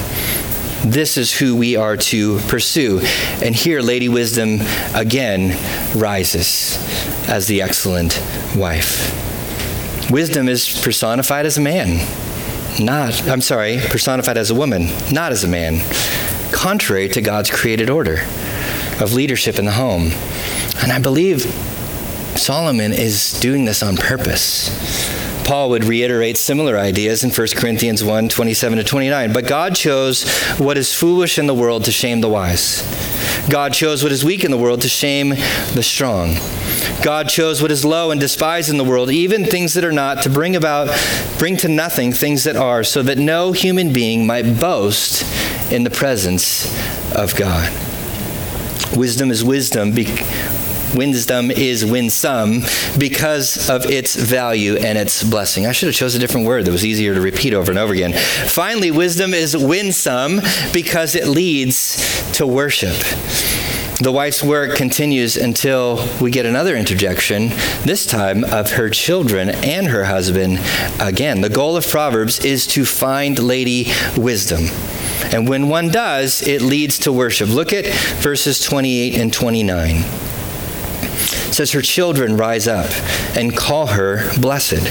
This 0.85 1.17
is 1.17 1.35
who 1.35 1.55
we 1.55 1.75
are 1.77 1.97
to 1.97 2.37
pursue. 2.41 2.99
And 3.41 3.55
here, 3.55 3.81
Lady 3.81 4.07
Wisdom 4.07 4.59
again 4.93 5.57
rises 5.97 6.77
as 7.27 7.47
the 7.47 7.63
excellent 7.63 8.21
wife. 8.55 10.11
Wisdom 10.11 10.47
is 10.47 10.79
personified 10.79 11.47
as 11.47 11.57
a 11.57 11.61
man, 11.61 12.07
not, 12.79 13.27
I'm 13.27 13.41
sorry, 13.41 13.79
personified 13.79 14.37
as 14.37 14.51
a 14.51 14.55
woman, 14.55 14.89
not 15.11 15.31
as 15.31 15.43
a 15.43 15.47
man, 15.47 15.79
contrary 16.51 17.09
to 17.09 17.21
God's 17.21 17.49
created 17.49 17.89
order 17.89 18.19
of 18.99 19.13
leadership 19.13 19.57
in 19.57 19.65
the 19.65 19.71
home. 19.71 20.11
And 20.81 20.91
I 20.91 20.99
believe 20.99 21.41
Solomon 22.37 22.91
is 22.91 23.39
doing 23.39 23.65
this 23.65 23.81
on 23.81 23.97
purpose. 23.97 24.69
Paul 25.45 25.69
would 25.69 25.83
reiterate 25.83 26.37
similar 26.37 26.77
ideas 26.77 27.23
in 27.23 27.29
1 27.29 27.47
Corinthians 27.55 28.03
1 28.03 28.29
27 28.29 28.79
to 28.79 28.83
29. 28.83 29.31
But 29.31 29.47
God 29.47 29.75
chose 29.75 30.27
what 30.57 30.77
is 30.77 30.93
foolish 30.93 31.37
in 31.37 31.45
the 31.45 31.53
world 31.53 31.85
to 31.85 31.91
shame 31.91 32.21
the 32.21 32.29
wise. 32.29 32.81
God 33.49 33.73
chose 33.73 34.01
what 34.01 34.11
is 34.11 34.25
weak 34.25 34.43
in 34.43 34.49
the 34.49 34.57
world 34.57 34.81
to 34.81 34.89
shame 34.89 35.29
the 35.29 35.83
strong. 35.83 36.35
God 37.03 37.29
chose 37.29 37.61
what 37.61 37.71
is 37.71 37.85
low 37.85 38.09
and 38.09 38.19
despised 38.19 38.71
in 38.71 38.77
the 38.77 38.83
world, 38.83 39.11
even 39.11 39.45
things 39.45 39.75
that 39.75 39.85
are 39.85 39.91
not, 39.91 40.23
to 40.23 40.29
bring 40.29 40.55
about, 40.55 40.89
bring 41.37 41.55
to 41.57 41.67
nothing 41.67 42.11
things 42.11 42.43
that 42.45 42.55
are, 42.55 42.83
so 42.83 43.03
that 43.03 43.19
no 43.19 43.51
human 43.51 43.93
being 43.93 44.25
might 44.25 44.59
boast 44.59 45.23
in 45.71 45.83
the 45.83 45.91
presence 45.91 46.65
of 47.15 47.35
God. 47.35 47.71
Wisdom 48.95 49.29
is 49.29 49.43
wisdom. 49.43 49.93
Wisdom 50.95 51.51
is 51.51 51.85
winsome 51.85 52.61
because 52.97 53.69
of 53.69 53.85
its 53.85 54.15
value 54.15 54.77
and 54.77 54.97
its 54.97 55.21
blessing. 55.21 55.65
I 55.65 55.73
should 55.73 55.87
have 55.87 55.95
chose 55.95 56.15
a 56.15 56.19
different 56.19 56.47
word 56.47 56.63
that 56.65 56.71
was 56.71 56.85
easier 56.85 57.13
to 57.13 57.19
repeat 57.19 57.53
over 57.53 57.71
and 57.71 57.77
over 57.77 57.93
again. 57.93 58.13
Finally, 58.13 58.91
wisdom 58.91 59.33
is 59.33 59.57
winsome 59.57 60.39
because 60.71 61.15
it 61.15 61.27
leads 61.27 62.31
to 62.33 62.47
worship. 62.47 62.95
The 64.01 64.11
wife's 64.11 64.43
work 64.43 64.75
continues 64.75 65.37
until 65.37 66.05
we 66.19 66.29
get 66.29 66.45
another 66.45 66.75
interjection, 66.75 67.47
this 67.85 68.05
time 68.05 68.43
of 68.43 68.73
her 68.73 68.89
children 68.89 69.49
and 69.49 69.87
her 69.87 70.03
husband 70.03 70.59
again. 70.99 71.39
The 71.39 71.49
goal 71.49 71.77
of 71.77 71.87
Proverbs 71.87 72.43
is 72.43 72.67
to 72.67 72.83
find 72.83 73.39
Lady 73.39 73.87
Wisdom. 74.17 74.65
And 75.33 75.47
when 75.47 75.69
one 75.69 75.87
does, 75.87 76.45
it 76.45 76.61
leads 76.61 76.99
to 76.99 77.13
worship. 77.13 77.47
Look 77.47 77.71
at 77.71 77.85
verses 78.21 78.59
28 78.59 79.17
and 79.17 79.31
29 79.31 80.03
says 81.55 81.71
her 81.71 81.81
children 81.81 82.35
rise 82.35 82.67
up 82.67 82.91
and 83.37 83.55
call 83.55 83.87
her 83.87 84.29
blessed. 84.37 84.89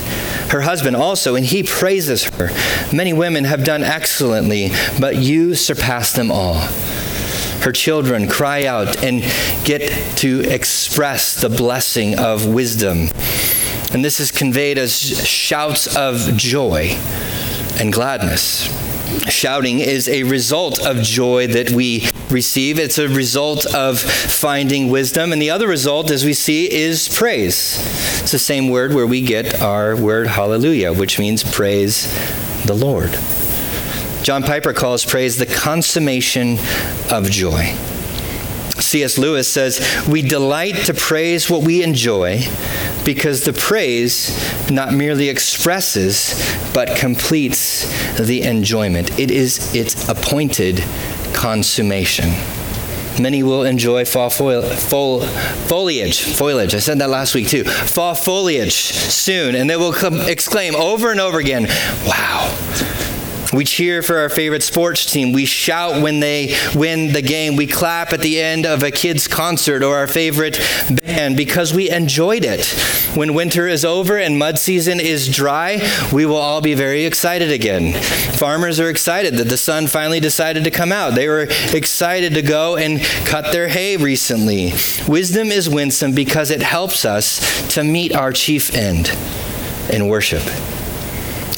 Her 0.51 0.63
husband 0.63 0.97
also, 0.97 1.35
and 1.35 1.45
he 1.45 1.63
praises 1.63 2.25
her. 2.25 2.49
Many 2.91 3.13
women 3.13 3.45
have 3.45 3.65
done 3.65 3.83
excellently, 3.83 4.71
but 4.99 5.17
you 5.17 5.55
surpass 5.55 6.13
them 6.13 6.31
all. 6.31 6.67
Her 7.65 7.73
children 7.73 8.29
cry 8.29 8.67
out 8.67 9.03
and 9.03 9.23
get 9.65 9.91
to 10.19 10.41
express 10.43 11.41
the 11.41 11.49
blessing 11.49 12.19
of 12.19 12.47
wisdom. 12.47 13.09
And 13.91 14.05
this 14.05 14.21
is 14.21 14.31
conveyed 14.31 14.77
as 14.77 14.93
shouts 15.27 15.97
of 15.97 16.37
joy 16.37 16.99
and 17.81 17.91
gladness. 17.91 18.69
Shouting 19.31 19.81
is 19.81 20.11
a 20.11 20.25
result 20.25 20.85
of 20.85 20.99
joy 20.99 21.47
that 21.47 21.71
we 21.71 22.07
receive. 22.29 22.79
It's 22.79 22.99
a 22.99 23.09
result 23.09 23.65
of 23.75 23.99
finding 23.99 24.91
wisdom. 24.91 25.33
And 25.33 25.41
the 25.41 25.49
other 25.49 25.67
result, 25.67 26.11
as 26.11 26.23
we 26.23 26.35
see, 26.35 26.71
is 26.71 27.09
praise. 27.09 27.79
It's 28.21 28.33
the 28.33 28.39
same 28.39 28.69
word 28.69 28.93
where 28.93 29.07
we 29.07 29.23
get 29.23 29.63
our 29.63 29.97
word 29.97 30.27
hallelujah, 30.27 30.93
which 30.93 31.19
means 31.19 31.43
praise 31.43 32.13
the 32.67 32.75
Lord. 32.75 33.17
John 34.25 34.43
Piper 34.43 34.73
calls 34.73 35.05
praise 35.05 35.37
the 35.37 35.45
consummation 35.45 36.57
of 37.11 37.31
joy. 37.31 37.75
C.S. 38.81 39.19
Lewis 39.19 39.47
says, 39.47 40.07
We 40.09 40.23
delight 40.23 40.77
to 40.87 40.95
praise 40.95 41.51
what 41.51 41.63
we 41.63 41.83
enjoy 41.83 42.41
because 43.05 43.45
the 43.45 43.53
praise 43.53 44.71
not 44.71 44.95
merely 44.95 45.29
expresses 45.29 46.43
but 46.73 46.97
completes 46.97 47.87
the 48.19 48.43
enjoyment. 48.45 49.19
It 49.19 49.31
is 49.31 49.75
its 49.75 50.09
appointed 50.09 50.83
consummation. 51.35 52.31
Many 53.21 53.43
will 53.43 53.65
enjoy 53.65 54.07
fall 54.07 54.31
foliage. 54.31 56.23
Foliage. 56.23 56.75
I 56.75 56.79
said 56.79 56.99
that 57.01 57.11
last 57.11 57.35
week 57.35 57.49
too. 57.49 57.65
Fall 57.65 58.15
foliage 58.15 58.73
soon, 58.73 59.55
and 59.55 59.69
they 59.69 59.77
will 59.77 59.95
exclaim 60.27 60.75
over 60.75 61.11
and 61.11 61.21
over 61.21 61.39
again, 61.39 61.67
Wow, 62.07 62.51
we 63.55 63.65
cheer 63.65 64.03
for 64.03 64.19
our 64.19 64.29
favorite 64.29 64.63
sports 64.63 65.11
team. 65.11 65.33
We 65.33 65.45
shout 65.45 66.03
when 66.03 66.21
they 66.21 66.57
win 66.75 67.13
the 67.13 67.23
game. 67.23 67.57
We 67.57 67.67
clap 67.67 68.13
at 68.13 68.21
the 68.21 68.41
end 68.41 68.67
of 68.67 68.83
a 68.83 68.91
kid's 68.91 69.29
concert 69.29 69.83
or 69.83 69.97
our 69.97 70.07
favorite 70.07 70.61
band 71.05 71.37
because 71.37 71.73
we 71.73 71.91
enjoyed 71.91 72.45
it. 72.45 72.67
When 73.17 73.35
winter 73.35 73.69
is 73.69 73.85
over 73.85 74.19
and 74.19 74.39
mud 74.39 74.59
season 74.59 75.01
is 75.01 75.35
dry, 75.35 75.81
we 76.13 76.27
will 76.27 76.37
all 76.37 76.61
be 76.61 76.75
very 76.75 77.05
excited 77.05 77.51
again. 77.51 77.93
Farmers 78.35 78.81
are 78.81 78.91
excited 78.91 79.35
that 79.35 79.49
the 79.49 79.57
sun 79.57 79.87
finally 79.87 80.21
decided 80.21 80.65
to 80.65 80.71
come 80.71 80.93
out. 80.93 81.15
They 81.15 81.29
were 81.29 81.47
excited 81.73 82.35
to 82.35 82.43
go 82.43 82.77
and 82.77 83.01
cut 83.25 83.53
their 83.53 83.69
hay 83.69 83.97
recently. 83.97 84.73
Wisdom 85.07 85.49
is 85.49 85.69
winsome 85.69 86.13
because 86.13 86.51
it 86.51 86.63
helps 86.63 87.05
us 87.05 87.69
to 87.75 87.85
meet 87.85 88.15
our 88.15 88.33
chief 88.33 88.75
end 88.75 89.11
in 89.93 90.09
worship. 90.09 90.43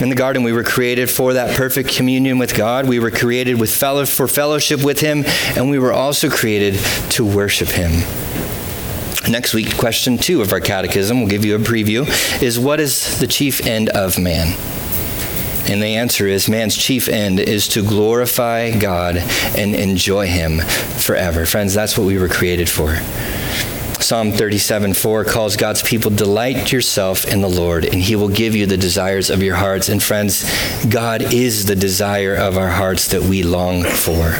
In 0.00 0.10
the 0.10 0.14
garden, 0.14 0.42
we 0.42 0.52
were 0.52 0.62
created 0.62 1.10
for 1.10 1.32
that 1.32 1.56
perfect 1.56 1.88
communion 1.88 2.38
with 2.38 2.54
God. 2.54 2.86
We 2.86 2.98
were 2.98 3.10
created 3.10 3.58
with 3.58 3.74
fellow, 3.74 4.04
for 4.04 4.28
fellowship 4.28 4.84
with 4.84 5.00
Him, 5.00 5.24
and 5.56 5.70
we 5.70 5.78
were 5.78 5.92
also 5.92 6.28
created 6.28 6.74
to 7.12 7.24
worship 7.24 7.68
Him. 7.68 8.02
Next 9.30 9.54
week, 9.54 9.76
question 9.78 10.18
two 10.18 10.42
of 10.42 10.52
our 10.52 10.60
catechism, 10.60 11.20
we'll 11.20 11.30
give 11.30 11.46
you 11.46 11.56
a 11.56 11.58
preview, 11.58 12.06
is 12.42 12.58
what 12.58 12.78
is 12.78 13.18
the 13.18 13.26
chief 13.26 13.66
end 13.66 13.88
of 13.88 14.18
man? 14.18 14.48
And 15.68 15.82
the 15.82 15.96
answer 15.96 16.26
is 16.26 16.46
man's 16.46 16.76
chief 16.76 17.08
end 17.08 17.40
is 17.40 17.66
to 17.68 17.82
glorify 17.82 18.78
God 18.78 19.16
and 19.56 19.74
enjoy 19.74 20.26
Him 20.26 20.60
forever. 20.60 21.46
Friends, 21.46 21.72
that's 21.72 21.96
what 21.96 22.06
we 22.06 22.18
were 22.18 22.28
created 22.28 22.68
for. 22.68 22.98
Psalm 24.00 24.30
37 24.30 24.92
4 24.92 25.24
calls 25.24 25.56
God's 25.56 25.82
people, 25.82 26.10
Delight 26.10 26.70
yourself 26.70 27.26
in 27.26 27.40
the 27.40 27.48
Lord, 27.48 27.84
and 27.84 27.94
he 27.94 28.14
will 28.14 28.28
give 28.28 28.54
you 28.54 28.66
the 28.66 28.76
desires 28.76 29.30
of 29.30 29.42
your 29.42 29.56
hearts. 29.56 29.88
And 29.88 30.02
friends, 30.02 30.44
God 30.86 31.32
is 31.32 31.66
the 31.66 31.74
desire 31.74 32.34
of 32.34 32.58
our 32.58 32.68
hearts 32.68 33.08
that 33.08 33.22
we 33.22 33.42
long 33.42 33.84
for. 33.84 34.36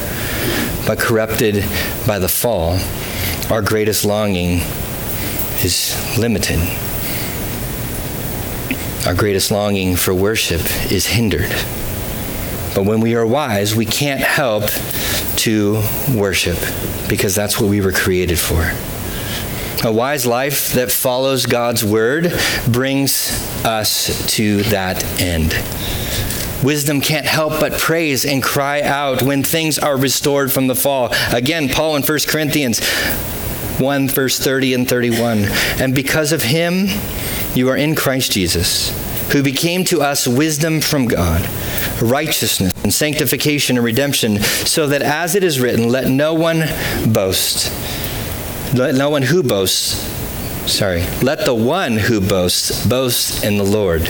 But 0.85 0.99
corrupted 0.99 1.65
by 2.05 2.19
the 2.19 2.29
fall, 2.29 2.79
our 3.51 3.61
greatest 3.61 4.05
longing 4.05 4.59
is 5.59 6.17
limited. 6.17 6.59
Our 9.05 9.15
greatest 9.15 9.51
longing 9.51 9.95
for 9.95 10.13
worship 10.13 10.61
is 10.91 11.07
hindered. 11.07 11.49
But 12.75 12.83
when 12.85 13.01
we 13.01 13.15
are 13.15 13.25
wise, 13.25 13.75
we 13.75 13.85
can't 13.85 14.21
help 14.21 14.65
to 15.37 15.81
worship 16.15 16.57
because 17.09 17.33
that's 17.33 17.59
what 17.59 17.69
we 17.69 17.81
were 17.81 17.91
created 17.91 18.39
for. 18.39 18.71
A 19.83 19.91
wise 19.91 20.25
life 20.25 20.73
that 20.73 20.91
follows 20.91 21.45
God's 21.45 21.85
word 21.85 22.33
brings 22.67 23.31
us 23.63 24.25
to 24.35 24.63
that 24.63 25.03
end. 25.21 25.53
Wisdom 26.63 26.99
can't 26.99 27.27
help 27.27 27.59
but 27.59 27.73
praise 27.73 28.25
and 28.25 28.41
cry 28.41 28.81
out 28.81 29.21
when 29.21 29.43
things 29.43 29.77
are 29.77 29.95
restored 29.95 30.51
from 30.51 30.65
the 30.65 30.75
fall. 30.75 31.13
Again, 31.31 31.69
Paul 31.69 31.95
in 31.95 32.01
1 32.01 32.19
Corinthians 32.27 32.83
1, 33.79 34.09
verse 34.09 34.39
30 34.39 34.73
and 34.73 34.89
31. 34.89 35.45
And 35.79 35.93
because 35.93 36.31
of 36.31 36.41
him, 36.41 36.87
you 37.53 37.69
are 37.69 37.77
in 37.77 37.93
Christ 37.93 38.31
Jesus 38.31 38.89
who 39.31 39.43
became 39.43 39.83
to 39.83 40.01
us 40.01 40.27
wisdom 40.27 40.81
from 40.81 41.05
God, 41.05 41.47
righteousness 42.01 42.73
and 42.83 42.93
sanctification 42.93 43.77
and 43.77 43.85
redemption, 43.85 44.39
so 44.39 44.87
that 44.87 45.01
as 45.01 45.35
it 45.35 45.43
is 45.43 45.59
written, 45.59 45.89
let 45.89 46.07
no 46.07 46.33
one 46.33 46.63
boast. 47.13 47.71
Let 48.73 48.95
no 48.95 49.09
one 49.09 49.21
who 49.21 49.43
boasts, 49.43 49.95
sorry, 50.69 51.05
let 51.21 51.45
the 51.45 51.55
one 51.55 51.95
who 51.95 52.19
boasts 52.19 52.85
boast 52.85 53.43
in 53.43 53.57
the 53.57 53.63
Lord. 53.63 54.01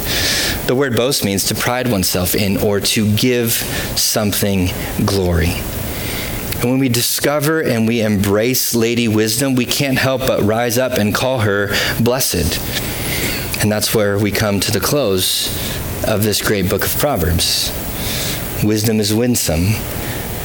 The 0.65 0.75
word 0.75 0.95
boast 0.95 1.23
means 1.23 1.45
to 1.45 1.55
pride 1.55 1.89
oneself 1.89 2.33
in 2.33 2.57
or 2.57 2.79
to 2.79 3.15
give 3.15 3.51
something 3.51 4.69
glory. 5.05 5.53
And 6.59 6.71
when 6.71 6.79
we 6.79 6.89
discover 6.89 7.61
and 7.61 7.87
we 7.87 8.01
embrace 8.01 8.73
Lady 8.73 9.07
Wisdom, 9.07 9.53
we 9.53 9.65
can't 9.65 9.99
help 9.99 10.21
but 10.21 10.41
rise 10.41 10.79
up 10.79 10.93
and 10.93 11.13
call 11.13 11.39
her 11.39 11.67
blessed. 12.01 12.59
And 13.61 13.71
that's 13.71 13.93
where 13.93 14.17
we 14.17 14.31
come 14.31 14.59
to 14.61 14.71
the 14.71 14.79
close 14.79 15.47
of 16.03 16.23
this 16.23 16.41
great 16.41 16.67
book 16.67 16.83
of 16.83 16.97
Proverbs. 16.97 17.71
Wisdom 18.63 18.99
is 18.99 19.13
winsome 19.13 19.75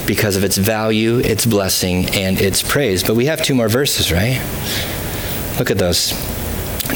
because 0.07 0.37
of 0.37 0.45
its 0.45 0.57
value, 0.57 1.19
its 1.19 1.47
blessing, 1.47 2.07
and 2.11 2.41
its 2.41 2.63
praise. 2.63 3.03
But 3.03 3.15
we 3.15 3.27
have 3.27 3.43
two 3.43 3.55
more 3.55 3.69
verses, 3.69 4.13
right? 4.13 4.41
Look 5.59 5.71
at 5.71 5.79
those. 5.79 6.13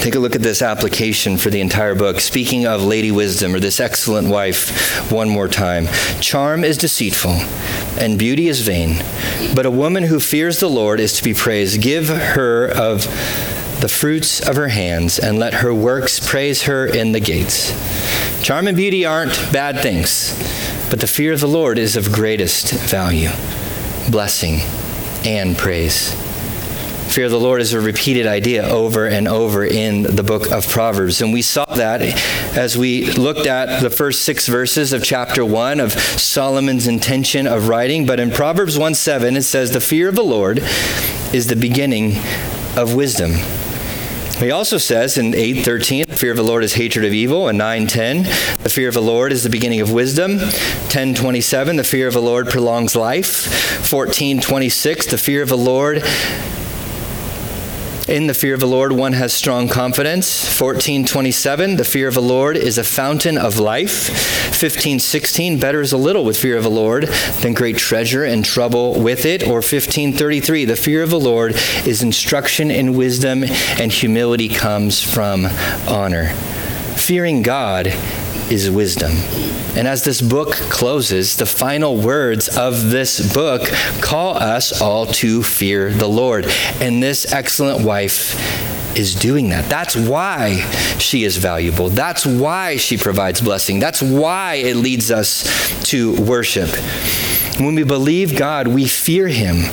Take 0.01 0.15
a 0.15 0.19
look 0.19 0.35
at 0.37 0.43
this 0.43 0.63
application 0.63 1.39
for 1.39 1.49
the 1.49 1.61
entire 1.61 1.95
book. 1.95 2.21
Speaking 2.21 2.67
of 2.67 2.83
Lady 2.83 3.11
Wisdom, 3.11 3.55
or 3.55 3.61
this 3.61 3.81
excellent 3.81 4.29
wife, 4.29 5.11
one 5.11 5.29
more 5.29 5.49
time. 5.49 5.87
Charm 6.21 6.65
is 6.65 6.77
deceitful, 6.77 7.33
and 7.99 8.19
beauty 8.19 8.49
is 8.49 8.61
vain, 8.61 9.03
but 9.55 9.65
a 9.65 9.71
woman 9.71 10.05
who 10.05 10.21
fears 10.21 10.61
the 10.61 10.69
Lord 10.69 11.01
is 11.01 11.15
to 11.15 11.25
be 11.25 11.33
praised. 11.33 11.81
Give 11.81 12.09
her 12.09 12.67
of 12.67 13.05
the 13.81 13.89
fruits 13.89 14.47
of 14.47 14.57
her 14.57 14.69
hands, 14.69 15.19
and 15.19 15.39
let 15.39 15.55
her 15.55 15.73
works 15.73 16.21
praise 16.21 16.63
her 16.63 16.87
in 16.87 17.13
the 17.13 17.21
gates. 17.21 17.73
Charm 18.43 18.67
and 18.67 18.77
beauty 18.77 19.05
aren't 19.05 19.35
bad 19.53 19.81
things, 19.81 20.33
but 20.91 21.01
the 21.01 21.07
fear 21.07 21.33
of 21.33 21.41
the 21.41 21.49
Lord 21.49 21.79
is 21.79 21.97
of 21.97 22.13
greatest 22.13 22.73
value, 22.73 23.31
blessing, 24.11 24.61
and 25.25 25.57
praise. 25.57 26.15
Fear 27.13 27.27
of 27.27 27.31
the 27.31 27.41
Lord 27.41 27.61
is 27.61 27.73
a 27.73 27.81
repeated 27.81 28.27
idea 28.27 28.69
over 28.69 29.07
and 29.07 29.27
over 29.27 29.65
in 29.65 30.03
the 30.03 30.23
book 30.23 30.51
of 30.51 30.69
Proverbs. 30.69 31.23
And 31.23 31.33
we 31.33 31.41
saw 31.41 31.65
that 31.65 32.03
as 32.57 32.77
we 32.77 33.07
looked 33.13 33.47
at 33.47 33.81
the 33.81 33.91
first 33.91 34.23
six 34.23 34.47
verses 34.47 34.93
of 34.93 35.03
chapter 35.03 35.45
1 35.45 35.81
of 35.81 35.93
Solomon's 35.93 36.87
intention 36.87 37.47
of 37.47 37.69
writing. 37.69 38.07
But 38.07 38.21
in 38.21 38.31
Proverbs 38.31 38.77
1 38.77 38.95
7, 38.95 39.37
it 39.37 39.43
says, 39.43 39.71
The 39.71 39.81
fear 39.81 40.09
of 40.09 40.15
the 40.15 40.23
Lord 40.23 40.59
is 41.33 41.47
the 41.47 41.57
beginning 41.57 42.17
of 42.77 42.95
wisdom. 42.95 43.33
He 44.39 44.51
also 44.51 44.77
says 44.77 45.17
in 45.17 45.33
8:13, 45.33 46.05
fear 46.15 46.31
of 46.31 46.37
the 46.37 46.45
Lord 46.45 46.63
is 46.63 46.75
hatred 46.75 47.07
of 47.07 47.15
evil, 47.15 47.49
and 47.49 47.59
9:10, 47.59 48.25
the 48.63 48.69
fear 48.69 48.87
of 48.87 48.95
the 48.95 49.01
Lord 49.01 49.33
is 49.33 49.43
the 49.43 49.49
beginning 49.49 49.81
of 49.81 49.91
wisdom. 49.91 50.41
10:27, 50.91 51.77
the 51.77 51.85
fear 51.85 52.07
of 52.07 52.13
the 52.13 52.21
Lord 52.21 52.51
prolongs 52.51 52.95
life. 52.95 53.49
14:26, 53.83 55.07
the 55.07 55.17
fear 55.17 55.41
of 55.41 55.49
the 55.49 55.57
Lord 55.57 56.05
in 58.09 58.27
the 58.29 58.35
fear 58.35 58.55
of 58.55 58.61
the 58.61 58.69
Lord, 58.69 58.93
one 58.93 59.15
has 59.15 59.33
strong 59.33 59.69
confidence. 59.69 60.45
1427, 60.45 61.77
the 61.77 61.85
fear 61.85 62.07
of 62.07 62.15
the 62.15 62.23
Lord 62.23 62.57
is 62.57 62.79
a 62.79 62.85
fountain 62.85 63.37
of 63.37 63.59
life. 63.59 64.09
1516, 64.51 65.59
better 65.59 65.81
is 65.81 65.93
a 65.93 65.97
little 65.97 66.25
with 66.25 66.39
fear 66.39 66.57
of 66.57 66.63
the 66.63 66.71
Lord 66.71 67.05
than 67.41 67.53
great 67.53 67.77
treasure 67.77 68.25
and 68.25 68.45
trouble 68.45 69.01
with 69.01 69.25
it. 69.25 69.43
Or 69.43 69.57
1533, 69.57 70.65
the 70.65 70.77
fear 70.77 71.03
of 71.03 71.11
the 71.11 71.21
Lord 71.21 71.57
is 71.85 72.03
instruction 72.03 72.71
in 72.71 72.95
wisdom, 72.95 73.43
and 73.43 73.91
humility 73.91 74.49
comes 74.49 75.03
from 75.03 75.47
honor. 75.89 76.33
Fearing 76.97 77.43
God 77.43 77.93
is 78.51 78.71
wisdom. 78.71 79.13
And 79.77 79.87
as 79.87 80.05
this 80.05 80.21
book 80.23 80.53
closes, 80.55 81.37
the 81.37 81.47
final 81.47 81.97
words 81.97 82.57
of 82.57 82.91
this 82.91 83.33
book 83.33 83.63
call 84.01 84.37
us 84.37 84.81
all 84.81 85.07
to 85.07 85.43
fear 85.43 85.91
the 85.91 86.09
Lord. 86.09 86.47
And 86.81 87.03
this 87.03 87.33
excellent 87.33 87.85
wife 87.85 88.35
is 88.97 89.15
doing 89.15 89.51
that. 89.51 89.69
That's 89.69 89.95
why 89.95 90.61
she 90.99 91.25
is 91.25 91.37
valuable. 91.37 91.91
That's 91.91 92.25
why 92.25 92.77
she 92.77 92.97
provides 92.97 93.41
blessing. 93.41 93.79
That's 93.79 94.01
why 94.01 94.55
it 94.55 94.77
leads 94.77 95.11
us 95.11 95.45
to 95.91 96.15
worship. 96.23 96.71
When 97.61 97.75
we 97.75 97.85
believe 97.85 98.39
God, 98.39 98.69
we 98.69 98.87
fear 98.87 99.29
Him. 99.29 99.65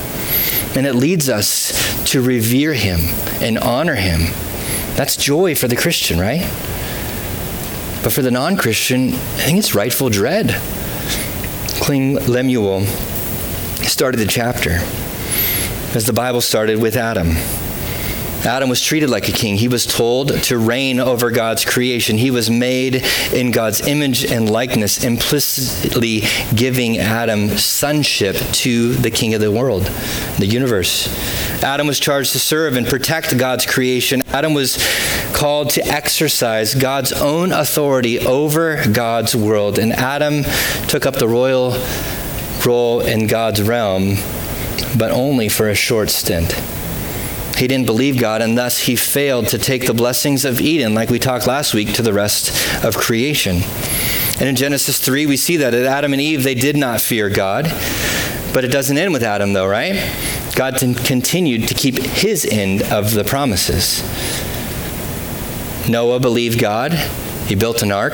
And 0.75 0.87
it 0.87 0.95
leads 0.95 1.29
us 1.29 2.03
to 2.11 2.21
revere 2.21 2.73
Him 2.73 2.99
and 3.41 3.57
honor 3.59 3.95
Him. 3.95 4.33
That's 4.95 5.15
joy 5.15 5.55
for 5.55 5.67
the 5.67 5.75
Christian, 5.75 6.19
right? 6.19 6.41
But 8.03 8.11
for 8.11 8.21
the 8.21 8.31
non 8.31 8.57
Christian, 8.57 9.13
I 9.13 9.45
think 9.45 9.57
it's 9.57 9.73
rightful 9.73 10.09
dread. 10.09 10.61
King 11.85 12.15
Lemuel 12.15 12.81
started 13.87 14.17
the 14.17 14.27
chapter 14.27 14.79
as 15.95 16.05
the 16.05 16.13
Bible 16.13 16.41
started 16.41 16.81
with 16.81 16.97
Adam. 16.97 17.35
Adam 18.45 18.67
was 18.67 18.81
treated 18.81 19.09
like 19.09 19.29
a 19.29 19.31
king. 19.31 19.55
He 19.55 19.69
was 19.69 19.85
told 19.85 20.29
to 20.43 20.57
reign 20.57 20.99
over 20.99 21.31
God's 21.31 21.63
creation. 21.63 22.17
He 22.17 22.29
was 22.29 22.49
made 22.49 23.03
in 23.31 23.51
God's 23.51 23.87
image 23.87 24.29
and 24.29 24.49
likeness, 24.49 25.03
implicitly 25.03 26.23
giving 26.53 26.97
Adam 26.97 27.57
sonship 27.57 28.35
to 28.35 28.93
the 28.93 29.11
king 29.11 29.33
of 29.33 29.39
the 29.39 29.51
world, 29.51 29.83
the 30.39 30.45
universe. 30.45 31.07
Adam 31.63 31.87
was 31.87 31.99
charged 31.99 32.33
to 32.33 32.39
serve 32.39 32.75
and 32.75 32.85
protect 32.85 33.37
God's 33.37 33.65
creation. 33.65 34.21
Adam 34.27 34.53
was 34.53 34.77
called 35.33 35.69
to 35.71 35.85
exercise 35.85 36.75
God's 36.75 37.13
own 37.13 37.53
authority 37.53 38.19
over 38.19 38.83
God's 38.91 39.33
world. 39.35 39.79
And 39.79 39.93
Adam 39.93 40.43
took 40.87 41.05
up 41.05 41.15
the 41.15 41.29
royal 41.29 41.81
role 42.65 42.99
in 42.99 43.27
God's 43.27 43.61
realm, 43.61 44.15
but 44.97 45.11
only 45.11 45.47
for 45.47 45.69
a 45.69 45.75
short 45.75 46.09
stint. 46.09 46.53
He 47.57 47.67
didn't 47.67 47.85
believe 47.85 48.19
God, 48.19 48.41
and 48.41 48.57
thus 48.57 48.79
he 48.79 48.95
failed 48.95 49.47
to 49.49 49.57
take 49.57 49.85
the 49.85 49.93
blessings 49.93 50.43
of 50.43 50.59
Eden, 50.59 50.93
like 50.93 51.09
we 51.09 51.19
talked 51.19 51.47
last 51.47 51.73
week, 51.73 51.93
to 51.93 52.01
the 52.01 52.13
rest 52.13 52.83
of 52.83 52.97
creation. 52.97 53.61
And 54.39 54.49
in 54.49 54.55
Genesis 54.55 54.99
3, 54.99 55.25
we 55.25 55.37
see 55.37 55.57
that 55.57 55.73
Adam 55.73 56.13
and 56.13 56.21
Eve, 56.21 56.43
they 56.43 56.55
did 56.55 56.75
not 56.75 56.99
fear 56.99 57.29
God. 57.29 57.65
But 58.53 58.63
it 58.65 58.71
doesn't 58.71 58.97
end 58.97 59.13
with 59.13 59.23
Adam, 59.23 59.53
though, 59.53 59.67
right? 59.67 59.95
God 60.55 60.77
continued 60.77 61.67
to 61.67 61.73
keep 61.73 61.97
his 61.97 62.45
end 62.45 62.83
of 62.83 63.13
the 63.13 63.23
promises. 63.23 64.01
Noah 65.89 66.19
believed 66.19 66.59
God, 66.59 66.93
he 67.47 67.55
built 67.55 67.81
an 67.81 67.91
ark 67.91 68.13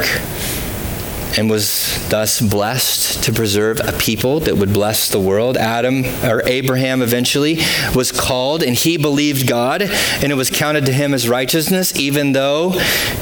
and 1.37 1.49
was 1.49 2.07
thus 2.09 2.41
blessed 2.41 3.23
to 3.23 3.31
preserve 3.31 3.79
a 3.79 3.93
people 3.93 4.39
that 4.41 4.57
would 4.57 4.73
bless 4.73 5.09
the 5.09 5.19
world. 5.19 5.57
Adam 5.57 6.05
or 6.23 6.41
Abraham 6.47 7.01
eventually 7.01 7.59
was 7.95 8.11
called 8.11 8.63
and 8.63 8.75
he 8.75 8.97
believed 8.97 9.47
God 9.47 9.83
and 9.83 10.31
it 10.31 10.35
was 10.35 10.49
counted 10.49 10.85
to 10.87 10.93
him 10.93 11.13
as 11.13 11.29
righteousness 11.29 11.95
even 11.97 12.31
though 12.31 12.71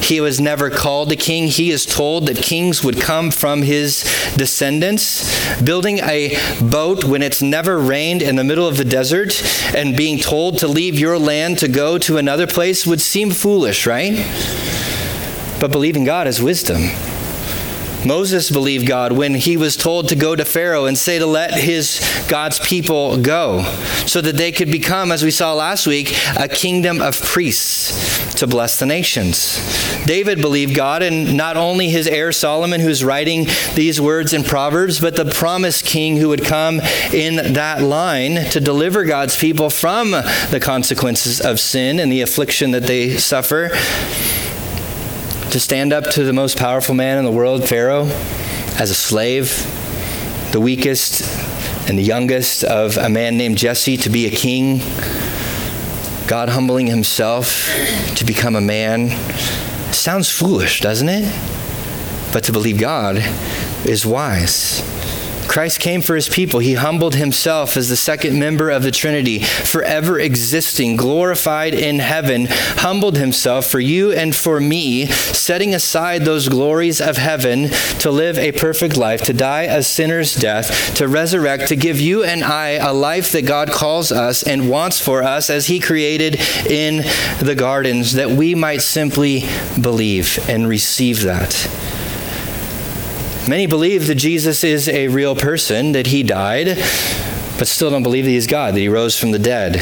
he 0.02 0.22
was 0.22 0.40
never 0.40 0.70
called 0.70 1.12
a 1.12 1.16
king. 1.16 1.48
He 1.48 1.72
is 1.72 1.86
told 1.86 2.28
that 2.28 2.38
kings 2.38 2.84
would 2.84 3.02
come 3.02 3.32
from 3.32 3.62
his 3.62 4.04
descendants. 4.38 5.62
Building 5.62 6.00
a 6.00 6.38
boat 6.62 7.04
when 7.04 7.22
it's 7.22 7.42
never 7.42 7.80
rained 7.80 8.22
in 8.22 8.36
the 8.36 8.44
middle 8.44 8.68
of 8.68 8.78
the 8.78 8.86
desert 8.86 9.44
and 9.76 9.98
being 9.98 10.18
told 10.18 10.60
to 10.60 10.68
leave 10.68 11.00
your 11.00 11.20
land 11.20 11.60
to 11.60 11.68
go 11.68 11.98
to 12.00 12.18
another 12.18 12.48
place 12.48 12.86
would 12.86 13.02
seem 13.02 13.32
foolish, 13.32 13.86
right? 13.86 14.16
But 15.60 15.72
believing 15.72 16.04
God 16.04 16.28
is 16.28 16.42
wisdom. 16.42 16.90
Moses 18.08 18.50
believed 18.50 18.88
God 18.88 19.12
when 19.12 19.36
he 19.36 19.58
was 19.58 19.76
told 19.76 20.08
to 20.10 20.16
go 20.16 20.34
to 20.34 20.46
Pharaoh 20.46 20.86
and 20.86 20.98
say 20.98 21.20
to 21.20 21.26
let 21.26 21.54
his 21.54 22.00
God's 22.30 22.58
people 22.58 23.18
go 23.18 23.64
so 24.06 24.22
that 24.22 24.38
they 24.38 24.54
could 24.54 24.72
become, 24.72 25.12
as 25.12 25.24
we 25.24 25.32
saw 25.32 25.54
last 25.54 25.86
week, 25.86 26.16
a 26.40 26.48
kingdom 26.48 27.02
of 27.02 27.22
priests 27.22 28.36
to 28.36 28.48
bless 28.48 28.80
the 28.80 28.86
nations. 28.86 29.58
David 30.06 30.40
believed 30.40 30.74
God 30.74 31.04
and 31.04 31.36
not 31.36 31.58
only 31.58 31.90
his 31.90 32.08
heir 32.08 32.32
Solomon, 32.32 32.80
who's 32.80 33.04
writing 33.04 33.48
these 33.76 34.00
words 34.00 34.32
in 34.32 34.44
Proverbs, 34.44 35.02
but 35.02 35.18
the 35.18 35.26
promised 35.26 35.86
king 35.86 36.16
who 36.16 36.30
would 36.30 36.46
come 36.46 36.80
in 37.12 37.54
that 37.54 37.82
line 37.82 38.50
to 38.52 38.62
deliver 38.62 39.04
God's 39.04 39.36
people 39.36 39.70
from 39.70 40.12
the 40.12 40.60
consequences 40.62 41.42
of 41.42 41.60
sin 41.60 42.00
and 42.00 42.10
the 42.10 42.22
affliction 42.22 42.72
that 42.72 42.84
they 42.84 43.18
suffer 43.18 43.72
to 45.52 45.60
stand 45.60 45.94
up 45.94 46.10
to 46.12 46.24
the 46.24 46.34
most 46.34 46.58
powerful 46.58 46.94
man 46.94 47.18
in 47.18 47.24
the 47.24 47.32
world, 47.32 47.68
Pharaoh, 47.68 48.06
as 48.80 48.90
a 48.90 48.96
slave, 48.96 49.50
the 50.52 50.60
weakest 50.60 51.22
and 51.88 51.98
the 51.98 52.04
youngest 52.04 52.64
of 52.64 52.98
a 52.98 53.08
man 53.08 53.38
named 53.38 53.58
Jesse 53.58 53.98
to 53.98 54.10
be 54.10 54.26
a 54.26 54.30
king, 54.30 54.80
God 56.28 56.50
humbling 56.50 56.88
himself 56.88 57.70
to 58.16 58.26
become 58.26 58.56
a 58.56 58.62
man. 58.62 59.10
Sounds 59.94 60.30
foolish, 60.30 60.82
doesn't 60.82 61.08
it? 61.08 61.34
But 62.34 62.44
to 62.46 62.52
believe 62.52 62.78
God 62.78 63.24
is 63.86 64.06
wise. 64.06 64.82
Christ 65.48 65.80
came 65.80 66.02
for 66.02 66.16
his 66.16 66.30
people. 66.30 66.60
He 66.60 66.76
humbled 66.76 67.16
himself 67.16 67.78
as 67.78 67.90
the 67.90 67.98
second 67.98 68.40
member 68.40 68.70
of 68.70 68.84
the 68.84 68.92
Trinity, 68.92 69.40
forever 69.40 70.20
existing, 70.20 70.98
glorified 70.98 71.74
in 71.74 72.00
heaven, 72.00 72.48
humbled 72.50 73.18
himself 73.18 73.66
for 73.66 73.80
you 73.80 74.12
and 74.12 74.36
for 74.36 74.60
me, 74.60 75.08
setting 75.08 75.74
aside 75.74 76.26
those 76.26 76.50
glories 76.50 77.02
of 77.02 77.18
heaven 77.18 77.70
to 78.00 78.12
live 78.12 78.38
a 78.38 78.52
perfect 78.52 78.98
life, 78.98 79.22
to 79.24 79.34
die 79.34 79.64
a 79.64 79.82
sinner's 79.82 80.36
death, 80.36 80.96
to 80.96 81.08
resurrect, 81.08 81.68
to 81.68 81.76
give 81.76 82.00
you 82.00 82.24
and 82.24 82.44
I 82.44 82.72
a 82.72 82.94
life 82.94 83.32
that 83.32 83.46
God 83.46 83.72
calls 83.72 84.12
us 84.12 84.44
and 84.44 84.70
wants 84.70 85.00
for 85.00 85.24
us 85.24 85.50
as 85.50 85.68
he 85.68 85.80
created 85.80 86.36
in 86.70 86.98
the 87.40 87.56
gardens, 87.58 88.14
that 88.14 88.30
we 88.30 88.56
might 88.56 88.82
simply 88.82 89.46
believe 89.80 90.40
and 90.50 90.68
receive 90.68 91.24
that. 91.24 91.97
Many 93.48 93.66
believe 93.66 94.08
that 94.08 94.16
Jesus 94.16 94.66
is 94.66 94.90
a 94.90 95.08
real 95.08 95.34
person, 95.34 95.94
that 95.94 96.08
he 96.08 96.22
died, 96.22 96.76
but 97.58 97.68
still 97.68 97.90
don't 97.90 98.04
believe 98.04 98.26
that 98.26 98.32
he's 98.32 98.46
God, 98.46 98.74
that 98.74 98.80
he 98.80 98.90
rose 98.90 99.18
from 99.18 99.32
the 99.32 99.40
dead. 99.40 99.76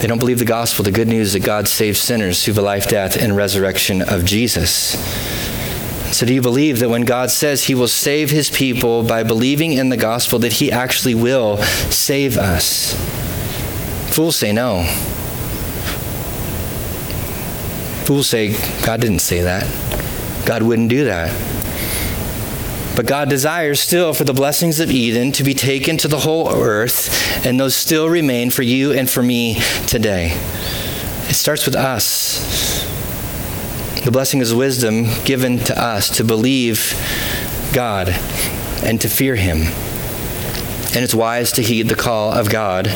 They 0.00 0.06
don't 0.06 0.20
believe 0.20 0.38
the 0.38 0.44
gospel, 0.44 0.84
the 0.84 0.92
good 0.92 1.08
news 1.08 1.32
that 1.32 1.42
God 1.42 1.66
saves 1.66 2.00
sinners 2.00 2.44
through 2.44 2.54
the 2.54 2.62
life, 2.62 2.88
death, 2.88 3.16
and 3.16 3.36
resurrection 3.36 4.02
of 4.02 4.24
Jesus. 4.24 4.70
So, 6.16 6.26
do 6.26 6.32
you 6.32 6.40
believe 6.40 6.78
that 6.78 6.88
when 6.88 7.02
God 7.02 7.32
says 7.32 7.64
he 7.64 7.74
will 7.74 7.88
save 7.88 8.30
his 8.30 8.50
people 8.50 9.02
by 9.02 9.24
believing 9.24 9.72
in 9.72 9.88
the 9.88 9.96
gospel, 9.96 10.38
that 10.38 10.52
he 10.52 10.70
actually 10.70 11.16
will 11.16 11.56
save 11.90 12.38
us? 12.38 12.94
Fools 14.14 14.36
say 14.36 14.52
no. 14.52 14.84
Fools 18.04 18.28
say, 18.28 18.52
God 18.86 19.00
didn't 19.00 19.18
say 19.18 19.42
that. 19.42 19.66
God 20.46 20.62
wouldn't 20.62 20.88
do 20.88 21.04
that. 21.06 21.30
But 22.98 23.06
God 23.06 23.30
desires 23.30 23.78
still 23.78 24.12
for 24.12 24.24
the 24.24 24.32
blessings 24.32 24.80
of 24.80 24.90
Eden 24.90 25.30
to 25.30 25.44
be 25.44 25.54
taken 25.54 25.98
to 25.98 26.08
the 26.08 26.18
whole 26.18 26.52
earth, 26.52 27.46
and 27.46 27.60
those 27.60 27.76
still 27.76 28.08
remain 28.08 28.50
for 28.50 28.62
you 28.62 28.90
and 28.92 29.08
for 29.08 29.22
me 29.22 29.60
today. 29.86 30.32
It 31.28 31.34
starts 31.34 31.64
with 31.64 31.76
us. 31.76 32.82
The 34.04 34.10
blessing 34.10 34.40
is 34.40 34.52
wisdom 34.52 35.04
given 35.24 35.60
to 35.60 35.80
us 35.80 36.10
to 36.16 36.24
believe 36.24 36.92
God 37.72 38.08
and 38.82 39.00
to 39.00 39.08
fear 39.08 39.36
Him. 39.36 39.58
And 40.92 41.04
it's 41.04 41.14
wise 41.14 41.52
to 41.52 41.62
heed 41.62 41.86
the 41.86 41.94
call 41.94 42.32
of 42.32 42.50
God, 42.50 42.86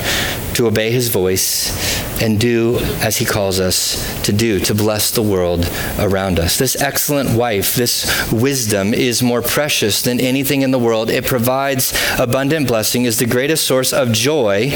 to 0.55 0.67
obey 0.67 0.91
His 0.91 1.11
voice, 1.11 2.02
and 2.21 2.39
do 2.39 2.79
as 3.01 3.17
he 3.17 3.25
calls 3.25 3.59
us 3.59 4.23
to 4.23 4.33
do, 4.33 4.61
to 4.61 4.75
bless 4.75 5.11
the 5.11 5.23
world 5.23 5.69
around 5.99 6.39
us. 6.39 6.57
This 6.57 6.81
excellent 6.81 7.37
wife, 7.37 7.75
this 7.75 8.31
wisdom, 8.33 8.95
is 8.95 9.23
more 9.23 9.43
precious 9.43 10.03
than 10.03 10.21
anything 10.21 10.63
in 10.63 10.71
the 10.71 10.79
world. 10.79 11.11
It 11.11 11.27
provides 11.27 11.93
abundant 12.19 12.69
blessing, 12.69 13.05
is 13.05 13.19
the 13.19 13.27
greatest 13.27 13.67
source 13.67 13.93
of 13.93 14.13
joy 14.13 14.71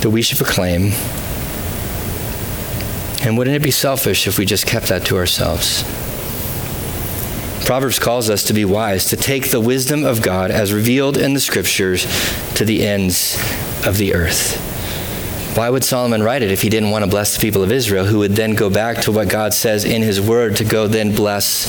that 0.00 0.10
we 0.10 0.22
should 0.22 0.38
proclaim. 0.38 0.92
And 3.22 3.36
wouldn't 3.36 3.56
it 3.56 3.62
be 3.62 3.70
selfish 3.70 4.26
if 4.26 4.38
we 4.38 4.46
just 4.46 4.66
kept 4.66 4.86
that 4.86 5.04
to 5.06 5.16
ourselves? 5.16 5.84
Proverbs 7.66 7.98
calls 7.98 8.30
us 8.30 8.42
to 8.44 8.54
be 8.54 8.64
wise, 8.64 9.04
to 9.06 9.16
take 9.16 9.50
the 9.50 9.60
wisdom 9.60 10.04
of 10.04 10.22
God 10.22 10.50
as 10.50 10.72
revealed 10.72 11.18
in 11.18 11.34
the 11.34 11.40
scriptures 11.40 12.04
to 12.54 12.64
the 12.64 12.86
ends 12.86 13.36
of 13.86 13.98
the 13.98 14.14
earth. 14.14 14.58
Why 15.56 15.68
would 15.68 15.84
Solomon 15.84 16.22
write 16.22 16.42
it 16.42 16.52
if 16.52 16.62
he 16.62 16.68
didn't 16.68 16.90
want 16.90 17.04
to 17.04 17.10
bless 17.10 17.34
the 17.34 17.40
people 17.40 17.62
of 17.62 17.72
Israel, 17.72 18.04
who 18.04 18.18
would 18.20 18.32
then 18.32 18.54
go 18.54 18.70
back 18.70 19.02
to 19.02 19.12
what 19.12 19.28
God 19.28 19.52
says 19.52 19.84
in 19.84 20.02
his 20.02 20.20
word 20.20 20.56
to 20.56 20.64
go 20.64 20.86
then 20.86 21.14
bless 21.14 21.66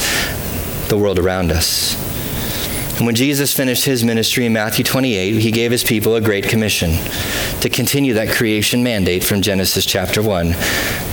the 0.88 0.98
world 0.98 1.18
around 1.18 1.52
us? 1.52 1.96
And 2.98 3.08
when 3.08 3.16
Jesus 3.16 3.52
finished 3.52 3.86
his 3.86 4.04
ministry 4.04 4.46
in 4.46 4.54
Matthew 4.54 4.86
28, 4.86 5.40
he 5.40 5.50
gave 5.50 5.72
his 5.72 5.84
people 5.84 6.16
a 6.16 6.22
great 6.22 6.48
commission 6.48 6.92
to 7.62 7.70
continue 7.70 8.14
that 8.14 8.30
creation 8.30 8.84
mandate 8.84 9.24
from 9.24 9.42
Genesis 9.42 9.88
chapter 9.88 10.22
1, 10.22 10.54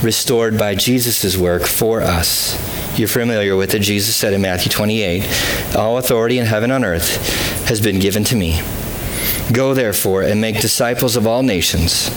restored 0.03 0.55
by 0.55 0.75
Jesus' 0.75 1.35
work 1.35 1.63
for 1.63 2.01
us. 2.01 2.53
You're 2.99 3.07
familiar 3.07 3.55
with 3.55 3.73
it. 3.73 3.81
Jesus 3.81 4.15
said 4.15 4.33
in 4.33 4.41
Matthew 4.41 4.69
28 4.71 5.75
All 5.75 5.97
authority 5.97 6.37
in 6.37 6.45
heaven 6.45 6.69
and 6.69 6.85
earth 6.85 7.67
has 7.67 7.81
been 7.81 7.97
given 7.97 8.23
to 8.25 8.35
me. 8.35 8.61
Go 9.51 9.73
therefore 9.73 10.23
and 10.23 10.39
make 10.39 10.61
disciples 10.61 11.15
of 11.15 11.25
all 11.25 11.43
nations 11.43 12.09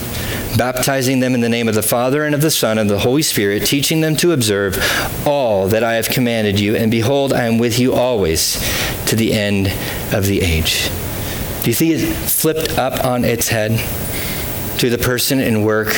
baptizing 0.57 1.19
them 1.19 1.33
in 1.33 1.41
the 1.41 1.49
name 1.49 1.67
of 1.67 1.75
the 1.75 1.81
Father 1.81 2.23
and 2.25 2.35
of 2.35 2.41
the 2.41 2.51
Son 2.51 2.77
and 2.77 2.89
of 2.89 2.97
the 2.97 3.03
Holy 3.03 3.21
Spirit, 3.21 3.65
teaching 3.65 4.01
them 4.01 4.15
to 4.17 4.31
observe 4.31 4.77
all 5.25 5.67
that 5.67 5.83
I 5.83 5.95
have 5.95 6.07
commanded 6.09 6.59
you. 6.59 6.75
And 6.75 6.91
behold, 6.91 7.33
I 7.33 7.45
am 7.45 7.57
with 7.57 7.79
you 7.79 7.93
always 7.93 8.53
to 9.07 9.15
the 9.15 9.33
end 9.33 9.67
of 10.13 10.25
the 10.25 10.41
age. 10.41 10.89
Do 11.63 11.69
you 11.69 11.73
see 11.73 11.93
it 11.93 12.05
flipped 12.29 12.77
up 12.77 13.03
on 13.03 13.23
its 13.23 13.47
head? 13.47 13.71
To 14.79 14.89
the 14.89 14.97
person 14.97 15.39
and 15.39 15.63
work 15.63 15.95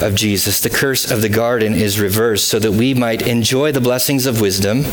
of 0.00 0.14
Jesus. 0.14 0.60
The 0.60 0.70
curse 0.70 1.10
of 1.10 1.22
the 1.22 1.28
garden 1.28 1.74
is 1.74 1.98
reversed 1.98 2.46
so 2.46 2.60
that 2.60 2.70
we 2.70 2.94
might 2.94 3.26
enjoy 3.26 3.72
the 3.72 3.80
blessings 3.80 4.26
of 4.26 4.40
wisdom. 4.40 4.84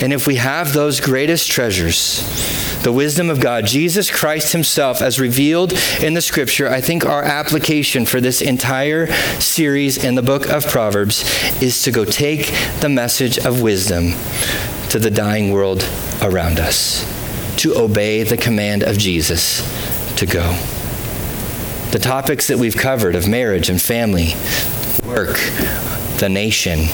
And 0.00 0.12
if 0.12 0.26
we 0.26 0.36
have 0.36 0.72
those 0.72 1.00
greatest 1.00 1.48
treasures, 1.48 2.65
the 2.86 2.92
wisdom 2.92 3.28
of 3.28 3.40
God, 3.40 3.66
Jesus 3.66 4.12
Christ 4.12 4.52
Himself, 4.52 5.02
as 5.02 5.18
revealed 5.18 5.72
in 6.00 6.14
the 6.14 6.22
Scripture, 6.22 6.68
I 6.68 6.80
think 6.80 7.04
our 7.04 7.24
application 7.24 8.06
for 8.06 8.20
this 8.20 8.40
entire 8.40 9.08
series 9.40 10.04
in 10.04 10.14
the 10.14 10.22
book 10.22 10.48
of 10.48 10.68
Proverbs 10.68 11.24
is 11.60 11.82
to 11.82 11.90
go 11.90 12.04
take 12.04 12.54
the 12.78 12.88
message 12.88 13.44
of 13.44 13.60
wisdom 13.60 14.12
to 14.90 15.00
the 15.00 15.10
dying 15.10 15.50
world 15.50 15.84
around 16.22 16.60
us, 16.60 17.04
to 17.56 17.76
obey 17.76 18.22
the 18.22 18.36
command 18.36 18.84
of 18.84 18.96
Jesus 18.98 19.62
to 20.14 20.24
go. 20.24 20.52
The 21.90 21.98
topics 21.98 22.46
that 22.46 22.58
we've 22.58 22.76
covered 22.76 23.16
of 23.16 23.26
marriage 23.26 23.68
and 23.68 23.82
family, 23.82 24.34
work, 25.04 25.38
the 26.20 26.28
nation, 26.30 26.84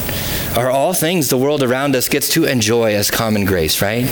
are 0.56 0.70
all 0.70 0.94
things 0.94 1.28
the 1.28 1.36
world 1.36 1.62
around 1.62 1.94
us 1.94 2.08
gets 2.08 2.30
to 2.30 2.46
enjoy 2.46 2.94
as 2.94 3.10
common 3.10 3.44
grace, 3.44 3.82
right? 3.82 4.06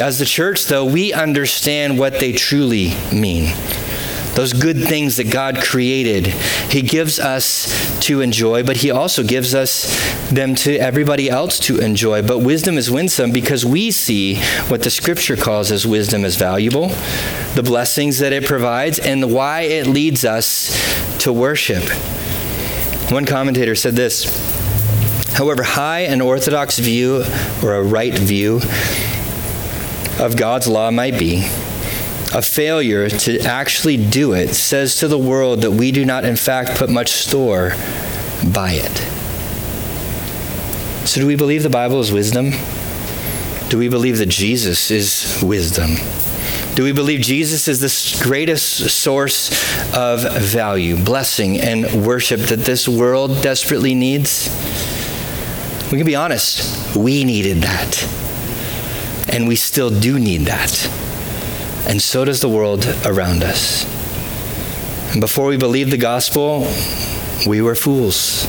As 0.00 0.18
the 0.18 0.24
church, 0.24 0.66
though, 0.66 0.84
we 0.84 1.12
understand 1.12 1.98
what 1.98 2.18
they 2.18 2.32
truly 2.32 2.94
mean. 3.12 3.54
Those 4.34 4.52
good 4.52 4.82
things 4.82 5.16
that 5.18 5.30
God 5.30 5.62
created, 5.62 6.26
He 6.26 6.82
gives 6.82 7.20
us 7.20 8.00
to 8.00 8.20
enjoy, 8.20 8.64
but 8.64 8.78
He 8.78 8.90
also 8.90 9.22
gives 9.22 9.54
us 9.54 9.94
them 10.30 10.56
to 10.56 10.76
everybody 10.76 11.30
else 11.30 11.60
to 11.60 11.78
enjoy. 11.78 12.22
But 12.22 12.40
wisdom 12.40 12.76
is 12.76 12.90
winsome 12.90 13.30
because 13.30 13.64
we 13.64 13.92
see 13.92 14.40
what 14.66 14.82
the 14.82 14.90
Scripture 14.90 15.36
calls 15.36 15.70
as 15.70 15.86
wisdom 15.86 16.24
as 16.24 16.34
valuable, 16.34 16.88
the 17.54 17.62
blessings 17.64 18.18
that 18.18 18.32
it 18.32 18.44
provides, 18.44 18.98
and 18.98 19.32
why 19.32 19.60
it 19.60 19.86
leads 19.86 20.24
us 20.24 20.72
to 21.20 21.32
worship. 21.32 21.84
One 23.12 23.26
commentator 23.26 23.76
said 23.76 23.94
this 23.94 24.24
However, 25.34 25.62
high 25.62 26.00
an 26.00 26.20
orthodox 26.20 26.80
view 26.80 27.24
or 27.62 27.74
a 27.74 27.82
right 27.82 28.14
view 28.14 28.60
of 30.24 30.36
God's 30.36 30.66
law 30.66 30.90
might 30.90 31.18
be, 31.18 31.44
a 32.34 32.40
failure 32.40 33.08
to 33.10 33.40
actually 33.40 33.96
do 33.96 34.32
it 34.32 34.54
says 34.54 34.96
to 34.96 35.06
the 35.06 35.18
world 35.18 35.60
that 35.60 35.70
we 35.70 35.92
do 35.92 36.04
not, 36.04 36.24
in 36.24 36.36
fact, 36.36 36.78
put 36.78 36.88
much 36.88 37.12
store 37.12 37.74
by 38.52 38.72
it. 38.72 38.96
So, 41.06 41.20
do 41.20 41.26
we 41.26 41.36
believe 41.36 41.62
the 41.62 41.70
Bible 41.70 42.00
is 42.00 42.10
wisdom? 42.10 42.52
Do 43.68 43.78
we 43.78 43.88
believe 43.88 44.18
that 44.18 44.30
Jesus 44.30 44.90
is 44.90 45.42
wisdom? 45.44 45.96
Do 46.74 46.82
we 46.84 46.92
believe 46.92 47.20
Jesus 47.20 47.68
is 47.68 47.80
the 47.80 48.24
greatest 48.24 48.90
source 48.90 49.50
of 49.94 50.22
value, 50.42 50.96
blessing, 50.96 51.60
and 51.60 52.06
worship 52.06 52.40
that 52.40 52.60
this 52.60 52.88
world 52.88 53.42
desperately 53.42 53.94
needs? 53.94 54.48
We 55.92 55.98
can 55.98 56.06
be 56.06 56.16
honest, 56.16 56.96
we 56.96 57.24
needed 57.24 57.58
that. 57.58 58.23
And 59.34 59.48
we 59.48 59.56
still 59.56 59.90
do 59.90 60.18
need 60.18 60.42
that. 60.42 60.86
And 61.88 62.00
so 62.00 62.24
does 62.24 62.40
the 62.40 62.48
world 62.48 62.86
around 63.04 63.42
us. 63.42 63.84
And 65.12 65.20
before 65.20 65.46
we 65.46 65.56
believed 65.56 65.90
the 65.90 65.98
gospel, 65.98 66.66
we 67.46 67.60
were 67.60 67.74
fools. 67.74 68.46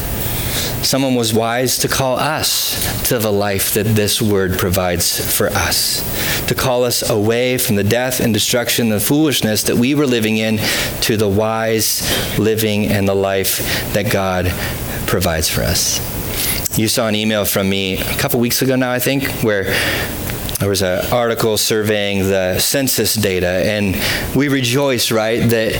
Someone 0.85 1.15
was 1.15 1.33
wise 1.33 1.79
to 1.79 1.87
call 1.87 2.17
us 2.17 3.07
to 3.09 3.17
the 3.17 3.31
life 3.31 3.73
that 3.73 3.87
this 3.87 4.21
word 4.21 4.59
provides 4.59 5.35
for 5.35 5.47
us, 5.47 6.47
to 6.47 6.55
call 6.55 6.83
us 6.83 7.07
away 7.09 7.57
from 7.57 7.75
the 7.75 7.83
death 7.83 8.19
and 8.19 8.33
destruction, 8.33 8.89
the 8.89 8.99
foolishness 8.99 9.63
that 9.63 9.75
we 9.75 9.95
were 9.95 10.05
living 10.05 10.37
in, 10.37 10.59
to 11.01 11.17
the 11.17 11.27
wise 11.27 12.03
living 12.37 12.87
and 12.87 13.07
the 13.07 13.15
life 13.15 13.57
that 13.93 14.11
God 14.11 14.45
provides 15.07 15.49
for 15.49 15.61
us. 15.61 15.99
You 16.77 16.87
saw 16.87 17.07
an 17.07 17.15
email 17.15 17.45
from 17.45 17.69
me 17.69 17.97
a 17.97 18.17
couple 18.17 18.39
weeks 18.39 18.61
ago 18.61 18.75
now, 18.75 18.91
I 18.91 18.99
think, 18.99 19.27
where 19.43 19.65
there 20.59 20.69
was 20.69 20.81
an 20.81 21.11
article 21.11 21.57
surveying 21.57 22.19
the 22.19 22.59
census 22.59 23.13
data, 23.13 23.47
and 23.47 23.95
we 24.35 24.47
rejoice, 24.47 25.11
right, 25.11 25.41
that 25.49 25.73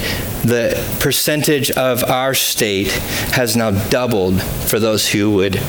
the 0.44 0.98
percentage 1.00 1.72
of 1.72 2.04
our 2.04 2.34
state 2.34 2.92
has 3.32 3.56
now 3.56 3.72
doubled 3.90 4.42
for 4.42 4.80
those 4.80 5.08
who 5.08 5.32
would 5.32 5.60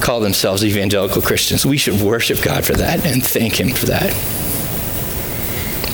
call 0.00 0.20
themselves 0.20 0.64
evangelical 0.64 1.22
Christians. 1.22 1.64
We 1.64 1.78
should 1.78 2.00
worship 2.00 2.42
God 2.42 2.64
for 2.64 2.74
that 2.74 3.04
and 3.06 3.26
thank 3.26 3.58
Him 3.58 3.70
for 3.70 3.86
that. 3.86 4.12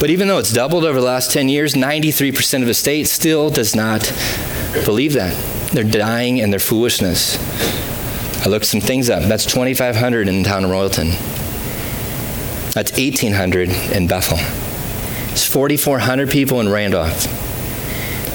But 0.01 0.11
even 0.11 0.27
though 0.27 0.39
it's 0.39 0.53
doubled 0.53 0.85
over 0.85 1.01
the 1.01 1.07
last 1.07 1.31
10 1.31 1.49
years, 1.49 1.75
93% 1.75 2.61
of 2.61 2.67
the 2.67 2.75
state 2.75 3.07
still 3.07 3.49
does 3.51 3.77
not 3.77 4.13
believe 4.85 5.13
that. 5.13 5.35
They're 5.71 5.85
dying 5.85 6.39
in 6.39 6.51
their 6.51 6.59
foolishness. 6.59 7.39
I 8.45 8.49
looked 8.49 8.67
some 8.67 8.81
things 8.81 9.09
up. 9.09 9.23
That's 9.23 9.47
2,500 9.47 10.27
in 10.27 10.43
the 10.43 10.49
town 10.49 10.65
of 10.65 10.71
Royalton. 10.71 11.42
That's 12.75 12.91
1,800 12.93 13.69
in 13.69 14.07
Bethel. 14.07 14.39
It's 15.33 15.47
4,400 15.47 16.31
people 16.31 16.61
in 16.61 16.69
Randolph. 16.69 17.27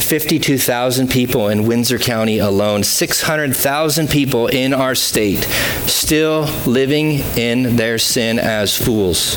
52,000 0.08 1.10
people 1.10 1.50
in 1.50 1.66
Windsor 1.68 2.00
County 2.00 2.38
alone, 2.38 2.84
600,000 2.84 4.10
people 4.10 4.48
in 4.48 4.74
our 4.74 4.96
state 4.96 5.44
still 5.88 6.44
living 6.66 7.20
in 7.36 7.76
their 7.76 7.98
sin 7.98 8.40
as 8.40 8.76
fools. 8.76 9.36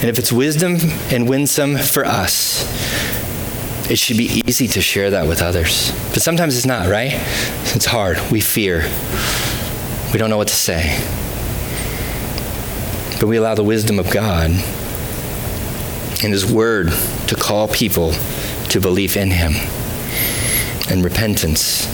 And 0.00 0.04
if 0.04 0.18
it's 0.18 0.32
wisdom 0.32 0.78
and 1.10 1.28
winsome 1.28 1.76
for 1.76 2.04
us, 2.04 2.64
it 3.90 3.98
should 3.98 4.16
be 4.16 4.42
easy 4.46 4.68
to 4.68 4.80
share 4.80 5.10
that 5.10 5.26
with 5.26 5.42
others. 5.42 5.90
But 6.12 6.22
sometimes 6.22 6.56
it's 6.56 6.66
not, 6.66 6.88
right? 6.88 7.12
It's 7.74 7.84
hard. 7.84 8.18
We 8.30 8.40
fear. 8.40 8.88
We 10.12 10.18
don't 10.18 10.30
know 10.30 10.38
what 10.38 10.48
to 10.48 10.56
say. 10.56 10.98
But 13.22 13.28
we 13.28 13.36
allow 13.36 13.54
the 13.54 13.62
wisdom 13.62 14.00
of 14.00 14.10
God 14.10 14.50
and 14.50 16.32
His 16.32 16.44
Word 16.44 16.88
to 17.28 17.36
call 17.36 17.68
people 17.68 18.14
to 18.70 18.80
belief 18.80 19.16
in 19.16 19.30
Him 19.30 19.52
and 20.90 21.04
repentance. 21.04 21.86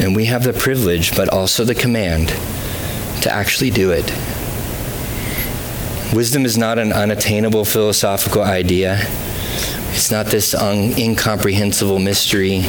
And 0.00 0.14
we 0.14 0.26
have 0.26 0.44
the 0.44 0.52
privilege, 0.52 1.16
but 1.16 1.28
also 1.30 1.64
the 1.64 1.74
command, 1.74 2.28
to 3.22 3.28
actually 3.28 3.70
do 3.70 3.90
it. 3.90 4.04
Wisdom 6.14 6.44
is 6.44 6.56
not 6.56 6.78
an 6.78 6.92
unattainable 6.92 7.64
philosophical 7.64 8.44
idea. 8.44 8.98
It's 9.94 10.12
not 10.12 10.26
this 10.26 10.54
un- 10.54 10.96
incomprehensible 10.96 11.98
mystery 11.98 12.66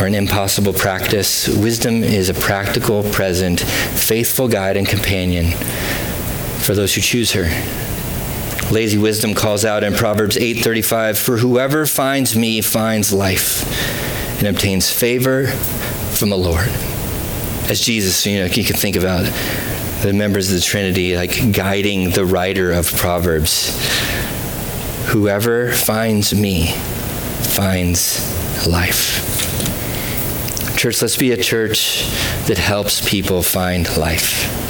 or 0.00 0.06
an 0.06 0.14
impossible 0.14 0.72
practice. 0.72 1.48
Wisdom 1.48 2.02
is 2.02 2.30
a 2.30 2.34
practical, 2.34 3.02
present, 3.02 3.60
faithful 3.60 4.48
guide 4.48 4.78
and 4.78 4.88
companion 4.88 5.52
for 6.68 6.74
those 6.74 6.94
who 6.94 7.00
choose 7.00 7.32
her. 7.32 7.48
Lady 8.70 8.98
Wisdom 8.98 9.32
calls 9.32 9.64
out 9.64 9.82
in 9.82 9.94
Proverbs 9.94 10.36
8:35, 10.36 11.16
"For 11.16 11.38
whoever 11.38 11.86
finds 11.86 12.36
me 12.36 12.60
finds 12.60 13.10
life 13.10 13.64
and 14.38 14.48
obtains 14.48 14.90
favor 14.90 15.46
from 16.12 16.28
the 16.28 16.36
Lord." 16.36 16.68
As 17.70 17.80
Jesus, 17.80 18.26
you 18.26 18.40
know, 18.40 18.44
you 18.52 18.64
can 18.64 18.76
think 18.76 18.96
about 18.96 19.24
the 20.02 20.12
members 20.12 20.50
of 20.50 20.56
the 20.56 20.60
Trinity 20.60 21.16
like 21.16 21.52
guiding 21.52 22.10
the 22.10 22.26
writer 22.26 22.70
of 22.70 22.94
Proverbs. 22.94 23.72
Whoever 25.06 25.72
finds 25.72 26.34
me 26.34 26.74
finds 27.40 28.20
life. 28.66 29.22
Church, 30.76 31.00
let's 31.00 31.16
be 31.16 31.32
a 31.32 31.42
church 31.42 32.04
that 32.46 32.58
helps 32.58 33.00
people 33.00 33.42
find 33.42 33.88
life 33.96 34.67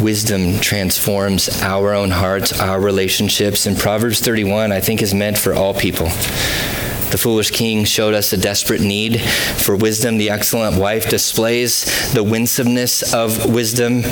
wisdom 0.00 0.58
transforms 0.60 1.48
our 1.62 1.92
own 1.92 2.10
hearts, 2.10 2.58
our 2.58 2.80
relationships. 2.80 3.66
And 3.66 3.78
Proverbs 3.78 4.20
31, 4.20 4.72
I 4.72 4.80
think, 4.80 5.02
is 5.02 5.14
meant 5.14 5.38
for 5.38 5.54
all 5.54 5.74
people. 5.74 6.06
The 6.06 7.18
foolish 7.18 7.50
king 7.50 7.84
showed 7.84 8.14
us 8.14 8.32
a 8.32 8.36
desperate 8.36 8.80
need 8.80 9.20
for 9.20 9.76
wisdom. 9.76 10.16
The 10.16 10.30
excellent 10.30 10.76
wife 10.76 11.10
displays 11.10 12.12
the 12.12 12.22
winsomeness 12.22 13.12
of 13.12 13.52
wisdom. 13.52 14.02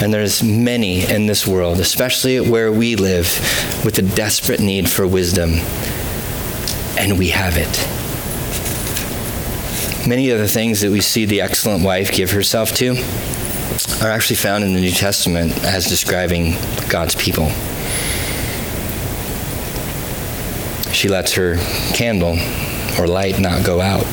And 0.00 0.12
there's 0.12 0.42
many 0.42 1.08
in 1.08 1.26
this 1.26 1.46
world, 1.46 1.78
especially 1.78 2.40
where 2.40 2.72
we 2.72 2.96
live, 2.96 3.26
with 3.84 3.98
a 3.98 4.02
desperate 4.02 4.60
need 4.60 4.90
for 4.90 5.06
wisdom. 5.06 5.52
And 6.98 7.18
we 7.18 7.28
have 7.28 7.56
it. 7.56 7.70
Many 10.08 10.30
of 10.30 10.38
the 10.38 10.48
things 10.48 10.80
that 10.80 10.90
we 10.90 11.00
see 11.00 11.24
the 11.24 11.40
excellent 11.40 11.84
wife 11.84 12.12
give 12.12 12.32
herself 12.32 12.74
to 12.76 12.96
are 14.02 14.10
actually 14.10 14.36
found 14.36 14.64
in 14.64 14.74
the 14.74 14.80
New 14.80 14.90
Testament 14.90 15.52
as 15.64 15.86
describing 15.86 16.54
God's 16.88 17.14
people. 17.14 17.48
She 20.92 21.08
lets 21.08 21.34
her 21.34 21.56
candle 21.94 22.38
or 22.98 23.06
light 23.06 23.38
not 23.38 23.64
go 23.64 23.80
out. 23.80 24.06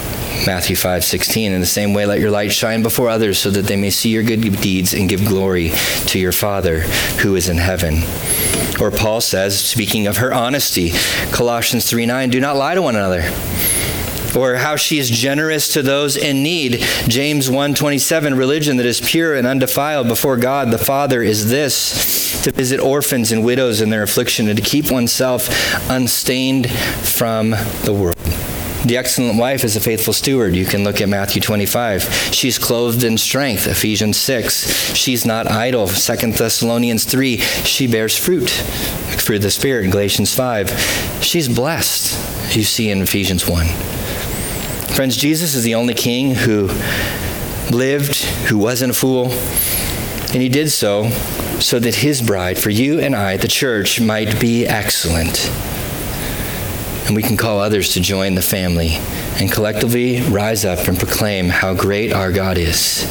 Matthew 0.46 0.76
5:16 0.76 1.52
in 1.52 1.60
the 1.60 1.68
same 1.68 1.94
way 1.94 2.06
let 2.06 2.20
your 2.20 2.32
light 2.32 2.52
shine 2.52 2.82
before 2.82 3.10
others 3.10 3.38
so 3.38 3.52
that 3.52 3.68
they 3.68 3.76
may 3.76 3.92
see 3.92 4.10
your 4.10 4.24
good 4.24 4.42
deeds 4.62 4.94
and 4.94 5.08
give 5.08 5.26
glory 5.26 5.72
to 6.08 6.18
your 6.20 6.32
Father 6.32 6.80
who 7.20 7.36
is 7.36 7.48
in 7.48 7.58
heaven. 7.58 8.04
Or 8.80 8.90
Paul 8.90 9.22
says 9.22 9.60
speaking 9.60 10.08
of 10.08 10.18
her 10.18 10.34
honesty, 10.34 10.94
Colossians 11.32 11.86
3 11.86 12.06
9, 12.06 12.30
do 12.30 12.40
not 12.40 12.56
lie 12.56 12.74
to 12.74 12.82
one 12.82 12.96
another 12.96 13.32
or 14.36 14.56
how 14.56 14.76
she 14.76 14.98
is 14.98 15.10
generous 15.10 15.68
to 15.74 15.82
those 15.82 16.18
in 16.18 16.44
need. 16.44 16.84
James 17.08 17.50
1:27 17.50 18.38
religion 18.38 18.78
that 18.78 18.86
is 18.86 19.02
pure 19.02 19.36
and 19.36 19.48
undefiled 19.48 20.08
before 20.08 20.38
God 20.38 20.72
the 20.72 20.78
Father 20.78 21.22
is 21.22 21.50
this 21.50 22.42
to 22.44 22.52
visit 22.52 22.80
orphans 22.80 23.32
and 23.32 23.44
widows 23.44 23.82
in 23.82 23.90
their 23.90 24.04
affliction 24.04 24.48
and 24.48 24.58
to 24.58 24.64
keep 24.64 24.92
oneself 24.92 25.50
unstained 25.90 26.70
from 26.72 27.52
the 27.84 27.94
world. 27.94 28.16
The 28.86 28.98
excellent 28.98 29.38
wife 29.38 29.64
is 29.64 29.76
a 29.76 29.80
faithful 29.80 30.12
steward. 30.12 30.56
You 30.56 30.66
can 30.66 30.84
look 30.84 31.02
at 31.02 31.10
Matthew 31.10 31.40
25. 31.40 32.32
She's 32.32 32.58
clothed 32.58 33.04
in 33.04 33.16
strength, 33.20 33.68
Ephesians 33.68 34.18
6. 34.18 34.96
She's 34.96 35.24
not 35.24 35.50
idle, 35.50 35.88
2 35.88 36.32
Thessalonians 36.32 37.06
3. 37.06 37.38
She 37.38 37.86
bears 37.86 38.18
fruit, 38.18 38.64
of 39.30 39.42
the 39.44 39.52
Spirit, 39.52 39.92
Galatians 39.92 40.34
5. 40.34 41.20
She's 41.22 41.48
blessed, 41.48 42.56
you 42.56 42.64
see 42.64 42.90
in 42.90 43.02
Ephesians 43.02 43.48
1. 43.48 43.68
Friends, 44.94 45.16
Jesus 45.16 45.56
is 45.56 45.64
the 45.64 45.76
only 45.76 45.94
king 45.94 46.36
who 46.36 46.68
lived, 47.72 48.24
who 48.50 48.58
wasn't 48.58 48.92
a 48.92 48.94
fool, 48.94 49.32
and 49.32 50.42
he 50.42 50.50
did 50.50 50.70
so 50.70 51.10
so 51.62 51.80
that 51.80 51.96
his 51.96 52.22
bride, 52.22 52.60
for 52.60 52.70
you 52.70 53.00
and 53.00 53.16
I, 53.16 53.38
the 53.38 53.48
church, 53.48 54.02
might 54.02 54.40
be 54.40 54.68
excellent. 54.68 55.50
And 57.08 57.16
we 57.16 57.24
can 57.24 57.38
call 57.38 57.60
others 57.60 57.94
to 57.94 58.02
join 58.02 58.36
the 58.36 58.42
family 58.42 58.98
and 59.40 59.52
collectively 59.52 60.22
rise 60.22 60.66
up 60.66 60.88
and 60.88 60.98
proclaim 60.98 61.50
how 61.50 61.74
great 61.74 62.12
our 62.12 62.32
God 62.32 62.58
is 62.58 63.06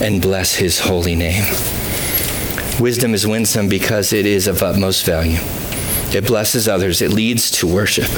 and 0.00 0.20
bless 0.20 0.56
his 0.56 0.80
holy 0.80 1.14
name. 1.14 1.44
Wisdom 2.80 3.14
is 3.14 3.26
winsome 3.26 3.68
because 3.68 4.12
it 4.12 4.26
is 4.26 4.46
of 4.46 4.62
utmost 4.62 5.04
value. 5.04 5.38
It 6.12 6.26
blesses 6.26 6.66
others, 6.66 7.00
it 7.02 7.12
leads 7.12 7.50
to 7.52 7.66
worship. 7.66 8.10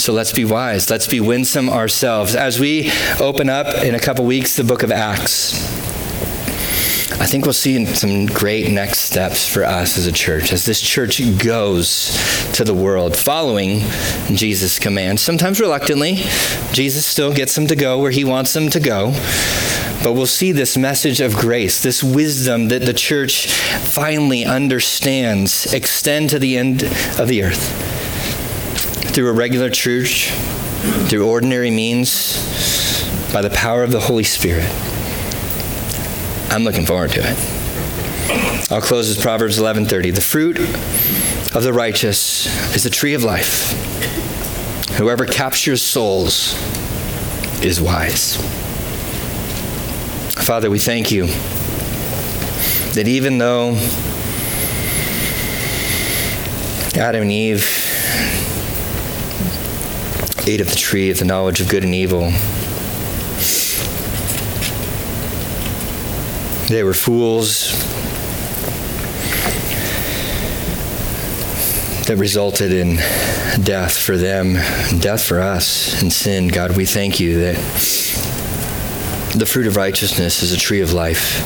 So 0.00 0.14
let's 0.14 0.32
be 0.32 0.46
wise. 0.46 0.88
Let's 0.88 1.06
be 1.06 1.20
winsome 1.20 1.68
ourselves. 1.68 2.34
As 2.34 2.58
we 2.58 2.90
open 3.20 3.50
up 3.50 3.84
in 3.84 3.94
a 3.94 4.00
couple 4.00 4.24
weeks 4.24 4.56
the 4.56 4.64
book 4.64 4.82
of 4.82 4.90
Acts, 4.90 5.62
I 7.20 7.26
think 7.26 7.44
we'll 7.44 7.52
see 7.52 7.84
some 7.84 8.24
great 8.24 8.72
next 8.72 9.00
steps 9.00 9.46
for 9.46 9.62
us 9.62 9.98
as 9.98 10.06
a 10.06 10.12
church 10.12 10.54
as 10.54 10.64
this 10.64 10.80
church 10.80 11.20
goes 11.38 12.16
to 12.54 12.64
the 12.64 12.72
world 12.72 13.14
following 13.14 13.80
Jesus' 14.34 14.78
command. 14.78 15.20
Sometimes 15.20 15.60
reluctantly, 15.60 16.14
Jesus 16.72 17.04
still 17.04 17.34
gets 17.34 17.54
them 17.54 17.66
to 17.66 17.76
go 17.76 17.98
where 17.98 18.10
he 18.10 18.24
wants 18.24 18.54
them 18.54 18.70
to 18.70 18.80
go. 18.80 19.10
But 20.02 20.14
we'll 20.14 20.24
see 20.24 20.52
this 20.52 20.78
message 20.78 21.20
of 21.20 21.34
grace, 21.34 21.82
this 21.82 22.02
wisdom 22.02 22.68
that 22.68 22.86
the 22.86 22.94
church 22.94 23.52
finally 23.52 24.46
understands, 24.46 25.74
extend 25.74 26.30
to 26.30 26.38
the 26.38 26.56
end 26.56 26.84
of 27.18 27.28
the 27.28 27.42
earth 27.42 27.89
through 29.12 29.28
a 29.28 29.32
regular 29.32 29.70
church, 29.70 30.30
through 31.08 31.28
ordinary 31.28 31.70
means, 31.70 33.32
by 33.32 33.42
the 33.42 33.50
power 33.50 33.82
of 33.82 33.90
the 33.90 34.00
Holy 34.00 34.22
Spirit. 34.22 34.68
I'm 36.50 36.64
looking 36.64 36.86
forward 36.86 37.10
to 37.12 37.20
it. 37.22 38.70
I'll 38.70 38.80
close 38.80 39.08
with 39.08 39.20
Proverbs 39.20 39.58
11:30. 39.58 40.12
The 40.12 40.20
fruit 40.20 40.58
of 40.58 41.62
the 41.62 41.72
righteous 41.72 42.46
is 42.74 42.84
the 42.84 42.90
tree 42.90 43.14
of 43.14 43.24
life. 43.24 43.72
Whoever 44.96 45.26
captures 45.26 45.82
souls 45.82 46.54
is 47.64 47.80
wise. 47.80 48.36
Father, 50.44 50.70
we 50.70 50.78
thank 50.78 51.10
you 51.10 51.26
that 52.94 53.08
even 53.08 53.38
though 53.38 53.76
Adam 56.96 57.22
and 57.22 57.32
Eve 57.32 57.89
ate 60.46 60.60
of 60.60 60.68
the 60.68 60.76
tree 60.76 61.10
of 61.10 61.18
the 61.18 61.24
knowledge 61.24 61.60
of 61.60 61.68
good 61.68 61.84
and 61.84 61.94
evil. 61.94 62.30
They 66.68 66.84
were 66.84 66.94
fools 66.94 67.72
that 72.06 72.16
resulted 72.16 72.72
in 72.72 72.96
death 73.64 73.98
for 73.98 74.16
them, 74.16 74.54
death 75.00 75.24
for 75.24 75.40
us, 75.40 76.00
and 76.00 76.12
sin. 76.12 76.48
God, 76.48 76.76
we 76.76 76.86
thank 76.86 77.20
you 77.20 77.40
that 77.40 77.56
the 79.36 79.46
fruit 79.46 79.66
of 79.66 79.76
righteousness 79.76 80.42
is 80.42 80.52
a 80.52 80.56
tree 80.56 80.80
of 80.80 80.92
life. 80.92 81.40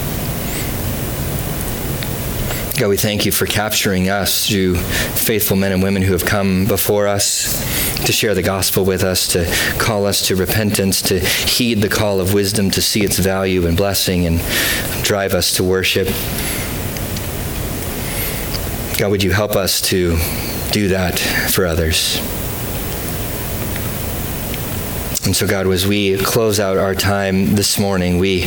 God, 2.79 2.89
we 2.89 2.97
thank 2.97 3.25
you 3.25 3.33
for 3.33 3.47
capturing 3.47 4.09
us 4.09 4.49
through 4.49 4.77
faithful 4.77 5.57
men 5.57 5.73
and 5.73 5.83
women 5.83 6.03
who 6.03 6.13
have 6.13 6.25
come 6.25 6.67
before 6.67 7.07
us 7.07 7.94
to 8.07 8.13
share 8.13 8.35
the 8.35 8.43
gospel 8.43 8.85
with 8.85 9.03
us, 9.03 9.29
to 9.29 9.45
call 9.79 10.07
us 10.07 10.27
to 10.29 10.37
repentance, 10.37 11.01
to 11.03 11.21
heed 11.21 11.81
the 11.81 11.89
call 11.89 12.21
of 12.21 12.35
wisdom, 12.35 12.71
to 12.71 12.83
see 12.83 13.03
its 13.03 13.19
value 13.19 13.67
and 13.67 13.77
blessing, 13.77 14.27
and 14.27 14.39
drive 15.03 15.35
us 15.35 15.55
to 15.55 15.65
worship. 15.65 16.09
God, 18.99 19.11
would 19.11 19.23
you 19.23 19.33
help 19.33 19.53
us 19.53 19.81
to 19.83 20.17
do 20.71 20.89
that 20.89 21.19
for 21.19 21.67
others? 21.67 22.19
And 25.27 25.35
so, 25.35 25.47
God, 25.47 25.67
as 25.69 25.87
we 25.87 26.19
close 26.19 26.61
out 26.61 26.77
our 26.77 26.95
time 26.95 27.55
this 27.55 27.79
morning, 27.79 28.19
we, 28.19 28.41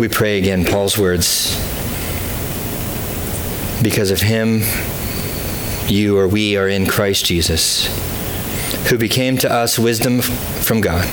we 0.00 0.08
pray 0.08 0.38
again 0.38 0.64
Paul's 0.64 0.96
words. 0.96 1.54
Because 3.82 4.10
of 4.10 4.20
him, 4.20 4.62
you 5.88 6.18
or 6.18 6.26
we 6.26 6.56
are 6.56 6.68
in 6.68 6.86
Christ 6.86 7.24
Jesus, 7.24 7.86
who 8.88 8.98
became 8.98 9.36
to 9.38 9.52
us 9.52 9.78
wisdom 9.78 10.20
from 10.20 10.80
God, 10.80 11.06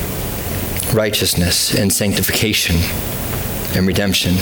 righteousness 0.92 1.74
and 1.74 1.92
sanctification 1.92 2.76
and 3.76 3.86
redemption. 3.86 4.34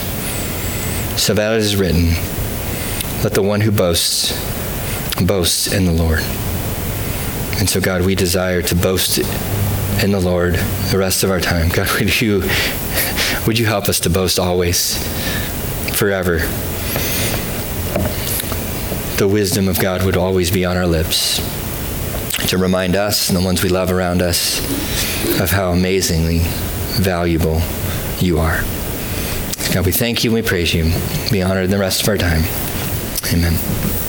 So 1.17 1.35
that 1.35 1.53
it 1.53 1.59
is 1.59 1.77
written, 1.77 2.15
let 3.23 3.35
the 3.35 3.43
one 3.43 3.61
who 3.61 3.71
boasts 3.71 4.33
boast 5.21 5.73
in 5.73 5.85
the 5.85 5.93
Lord. 5.93 6.21
And 7.59 7.69
so, 7.69 7.81
God, 7.81 8.03
we 8.03 8.15
desire 8.15 8.63
to 8.63 8.75
boast 8.75 9.19
in 10.03 10.11
the 10.11 10.21
Lord 10.21 10.55
the 10.91 10.99
rest 10.99 11.23
of 11.23 11.31
our 11.31 11.41
time. 11.41 11.69
God, 11.69 11.91
would 11.99 12.21
you, 12.21 12.43
would 13.47 13.59
you 13.59 13.67
help 13.67 13.89
us 13.89 14.01
to 14.01 14.11
boast 14.11 14.39
always, 14.39 14.97
forever? 15.97 16.41
The 19.23 19.29
wisdom 19.29 19.69
of 19.69 19.79
God 19.79 20.03
would 20.03 20.17
always 20.17 20.51
be 20.51 20.65
on 20.65 20.77
our 20.77 20.85
lips 20.85 21.37
to 22.49 22.59
remind 22.59 22.97
us 22.97 23.29
and 23.29 23.39
the 23.39 23.45
ones 23.45 23.63
we 23.63 23.69
love 23.69 23.93
around 23.93 24.21
us 24.21 24.59
of 25.41 25.49
how 25.49 25.71
amazingly 25.71 26.41
valuable 27.01 27.63
you 28.19 28.41
are. 28.41 28.63
God, 29.73 29.87
we 29.87 29.93
thank 29.93 30.25
you 30.25 30.31
and 30.31 30.35
we 30.35 30.43
praise 30.43 30.75
you. 30.75 30.93
Be 31.31 31.41
honored 31.41 31.67
in 31.67 31.71
the 31.71 31.79
rest 31.79 32.03
of 32.03 32.09
our 32.09 32.19
time. 32.19 32.43
Amen. 33.33 34.02